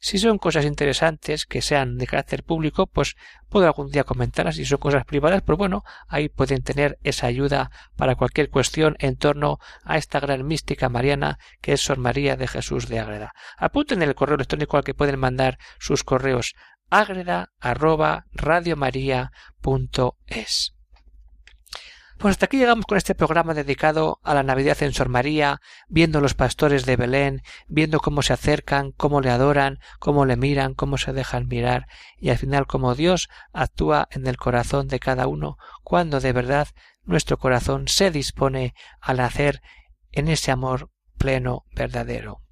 si 0.00 0.18
son 0.18 0.38
cosas 0.38 0.64
interesantes 0.64 1.44
que 1.44 1.60
sean 1.60 1.98
de 1.98 2.06
carácter 2.06 2.42
público, 2.42 2.86
pues 2.86 3.16
puedo 3.50 3.66
algún 3.66 3.90
día 3.90 4.04
comentarlas. 4.04 4.56
Si 4.56 4.64
son 4.64 4.78
cosas 4.78 5.04
privadas, 5.04 5.42
pues 5.42 5.58
bueno, 5.58 5.84
ahí 6.08 6.30
pueden 6.30 6.62
tener 6.62 6.98
esa 7.02 7.26
ayuda 7.26 7.70
para 7.96 8.14
cualquier 8.16 8.48
cuestión 8.48 8.96
en 8.98 9.16
torno 9.16 9.58
a 9.84 9.98
esta 9.98 10.18
gran 10.18 10.46
mística 10.46 10.88
mariana 10.88 11.38
que 11.60 11.74
es 11.74 11.82
Sor 11.82 11.98
María 11.98 12.36
de 12.36 12.48
Jesús 12.48 12.88
de 12.88 12.98
Ágreda. 12.98 13.32
Apunten 13.58 14.02
el 14.02 14.14
correo 14.14 14.36
electrónico 14.36 14.78
al 14.78 14.84
que 14.84 14.94
pueden 14.94 15.18
mandar 15.18 15.58
sus 15.78 16.02
correos 16.02 16.54
ágreda 16.88 17.52
pues 22.20 22.32
hasta 22.32 22.44
aquí 22.44 22.58
llegamos 22.58 22.84
con 22.84 22.98
este 22.98 23.14
programa 23.14 23.54
dedicado 23.54 24.20
a 24.22 24.34
la 24.34 24.42
Navidad 24.42 24.76
en 24.82 24.92
Sor 24.92 25.08
María, 25.08 25.62
viendo 25.88 26.20
los 26.20 26.34
pastores 26.34 26.84
de 26.84 26.96
Belén, 26.96 27.40
viendo 27.66 27.98
cómo 27.98 28.20
se 28.20 28.34
acercan, 28.34 28.92
cómo 28.92 29.22
le 29.22 29.30
adoran, 29.30 29.78
cómo 29.98 30.26
le 30.26 30.36
miran, 30.36 30.74
cómo 30.74 30.98
se 30.98 31.14
dejan 31.14 31.48
mirar, 31.48 31.86
y 32.18 32.28
al 32.28 32.36
final 32.36 32.66
cómo 32.66 32.94
Dios 32.94 33.30
actúa 33.54 34.06
en 34.10 34.26
el 34.26 34.36
corazón 34.36 34.86
de 34.86 35.00
cada 35.00 35.26
uno, 35.28 35.56
cuando 35.82 36.20
de 36.20 36.34
verdad 36.34 36.68
nuestro 37.04 37.38
corazón 37.38 37.88
se 37.88 38.10
dispone 38.10 38.74
a 39.00 39.14
nacer 39.14 39.62
en 40.12 40.28
ese 40.28 40.50
amor 40.50 40.90
pleno 41.16 41.64
verdadero. 41.74 42.42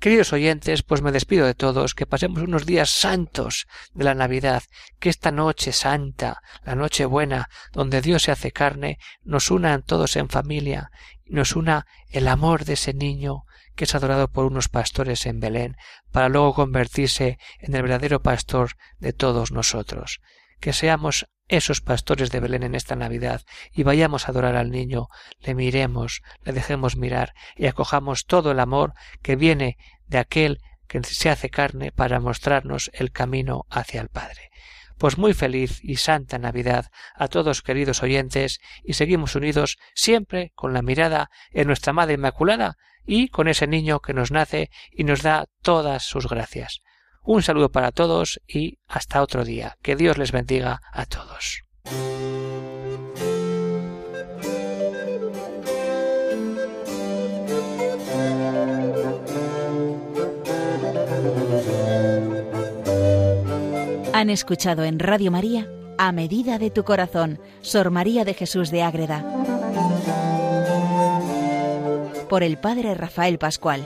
Queridos 0.00 0.32
oyentes, 0.32 0.84
pues 0.84 1.02
me 1.02 1.10
despido 1.10 1.44
de 1.44 1.54
todos, 1.54 1.96
que 1.96 2.06
pasemos 2.06 2.42
unos 2.42 2.66
días 2.66 2.88
santos 2.88 3.66
de 3.94 4.04
la 4.04 4.14
Navidad, 4.14 4.62
que 5.00 5.08
esta 5.08 5.32
noche 5.32 5.72
santa, 5.72 6.40
la 6.62 6.76
noche 6.76 7.04
buena, 7.04 7.48
donde 7.72 8.00
Dios 8.00 8.22
se 8.22 8.30
hace 8.30 8.52
carne, 8.52 8.98
nos 9.24 9.50
unan 9.50 9.82
todos 9.82 10.14
en 10.14 10.28
familia, 10.28 10.92
nos 11.26 11.56
una 11.56 11.86
el 12.10 12.28
amor 12.28 12.64
de 12.64 12.74
ese 12.74 12.94
niño 12.94 13.42
que 13.74 13.84
es 13.84 13.94
adorado 13.96 14.28
por 14.28 14.44
unos 14.44 14.68
pastores 14.68 15.26
en 15.26 15.40
Belén, 15.40 15.76
para 16.12 16.28
luego 16.28 16.54
convertirse 16.54 17.38
en 17.58 17.74
el 17.74 17.82
verdadero 17.82 18.22
pastor 18.22 18.76
de 18.98 19.12
todos 19.12 19.50
nosotros. 19.50 20.20
Que 20.60 20.72
seamos 20.72 21.26
esos 21.48 21.80
pastores 21.80 22.30
de 22.30 22.40
Belén 22.40 22.62
en 22.62 22.74
esta 22.74 22.96
Navidad 22.96 23.42
y 23.72 23.82
vayamos 23.82 24.26
a 24.26 24.32
adorar 24.32 24.56
al 24.56 24.70
niño, 24.70 25.08
le 25.40 25.54
miremos, 25.54 26.22
le 26.44 26.52
dejemos 26.52 26.96
mirar 26.96 27.34
y 27.56 27.66
acojamos 27.66 28.26
todo 28.26 28.50
el 28.52 28.60
amor 28.60 28.92
que 29.22 29.36
viene 29.36 29.76
de 30.06 30.18
aquel 30.18 30.58
que 30.86 31.02
se 31.02 31.30
hace 31.30 31.50
carne 31.50 31.92
para 31.92 32.20
mostrarnos 32.20 32.90
el 32.94 33.12
camino 33.12 33.64
hacia 33.70 34.00
el 34.00 34.08
Padre. 34.08 34.50
Pues 34.98 35.16
muy 35.16 35.32
feliz 35.32 35.78
y 35.82 35.96
santa 35.96 36.38
Navidad 36.38 36.86
a 37.14 37.28
todos 37.28 37.62
queridos 37.62 38.02
oyentes 38.02 38.58
y 38.82 38.94
seguimos 38.94 39.36
unidos 39.36 39.78
siempre 39.94 40.50
con 40.54 40.72
la 40.72 40.82
mirada 40.82 41.30
en 41.52 41.68
nuestra 41.68 41.92
Madre 41.92 42.14
Inmaculada 42.14 42.76
y 43.06 43.28
con 43.28 43.48
ese 43.48 43.66
niño 43.66 44.00
que 44.00 44.12
nos 44.12 44.32
nace 44.32 44.70
y 44.90 45.04
nos 45.04 45.22
da 45.22 45.46
todas 45.62 46.02
sus 46.02 46.28
gracias. 46.28 46.82
Un 47.30 47.42
saludo 47.42 47.70
para 47.70 47.92
todos 47.92 48.40
y 48.48 48.78
hasta 48.88 49.20
otro 49.20 49.44
día. 49.44 49.76
Que 49.82 49.96
Dios 49.96 50.16
les 50.16 50.32
bendiga 50.32 50.80
a 50.90 51.04
todos. 51.04 51.62
Han 64.14 64.30
escuchado 64.30 64.84
en 64.84 64.98
Radio 64.98 65.30
María 65.30 65.70
A 65.98 66.12
Medida 66.12 66.58
de 66.58 66.70
tu 66.70 66.84
Corazón, 66.84 67.38
Sor 67.60 67.90
María 67.90 68.24
de 68.24 68.32
Jesús 68.32 68.70
de 68.70 68.82
Ágreda. 68.82 69.22
Por 72.30 72.42
el 72.42 72.56
Padre 72.56 72.94
Rafael 72.94 73.38
Pascual. 73.38 73.82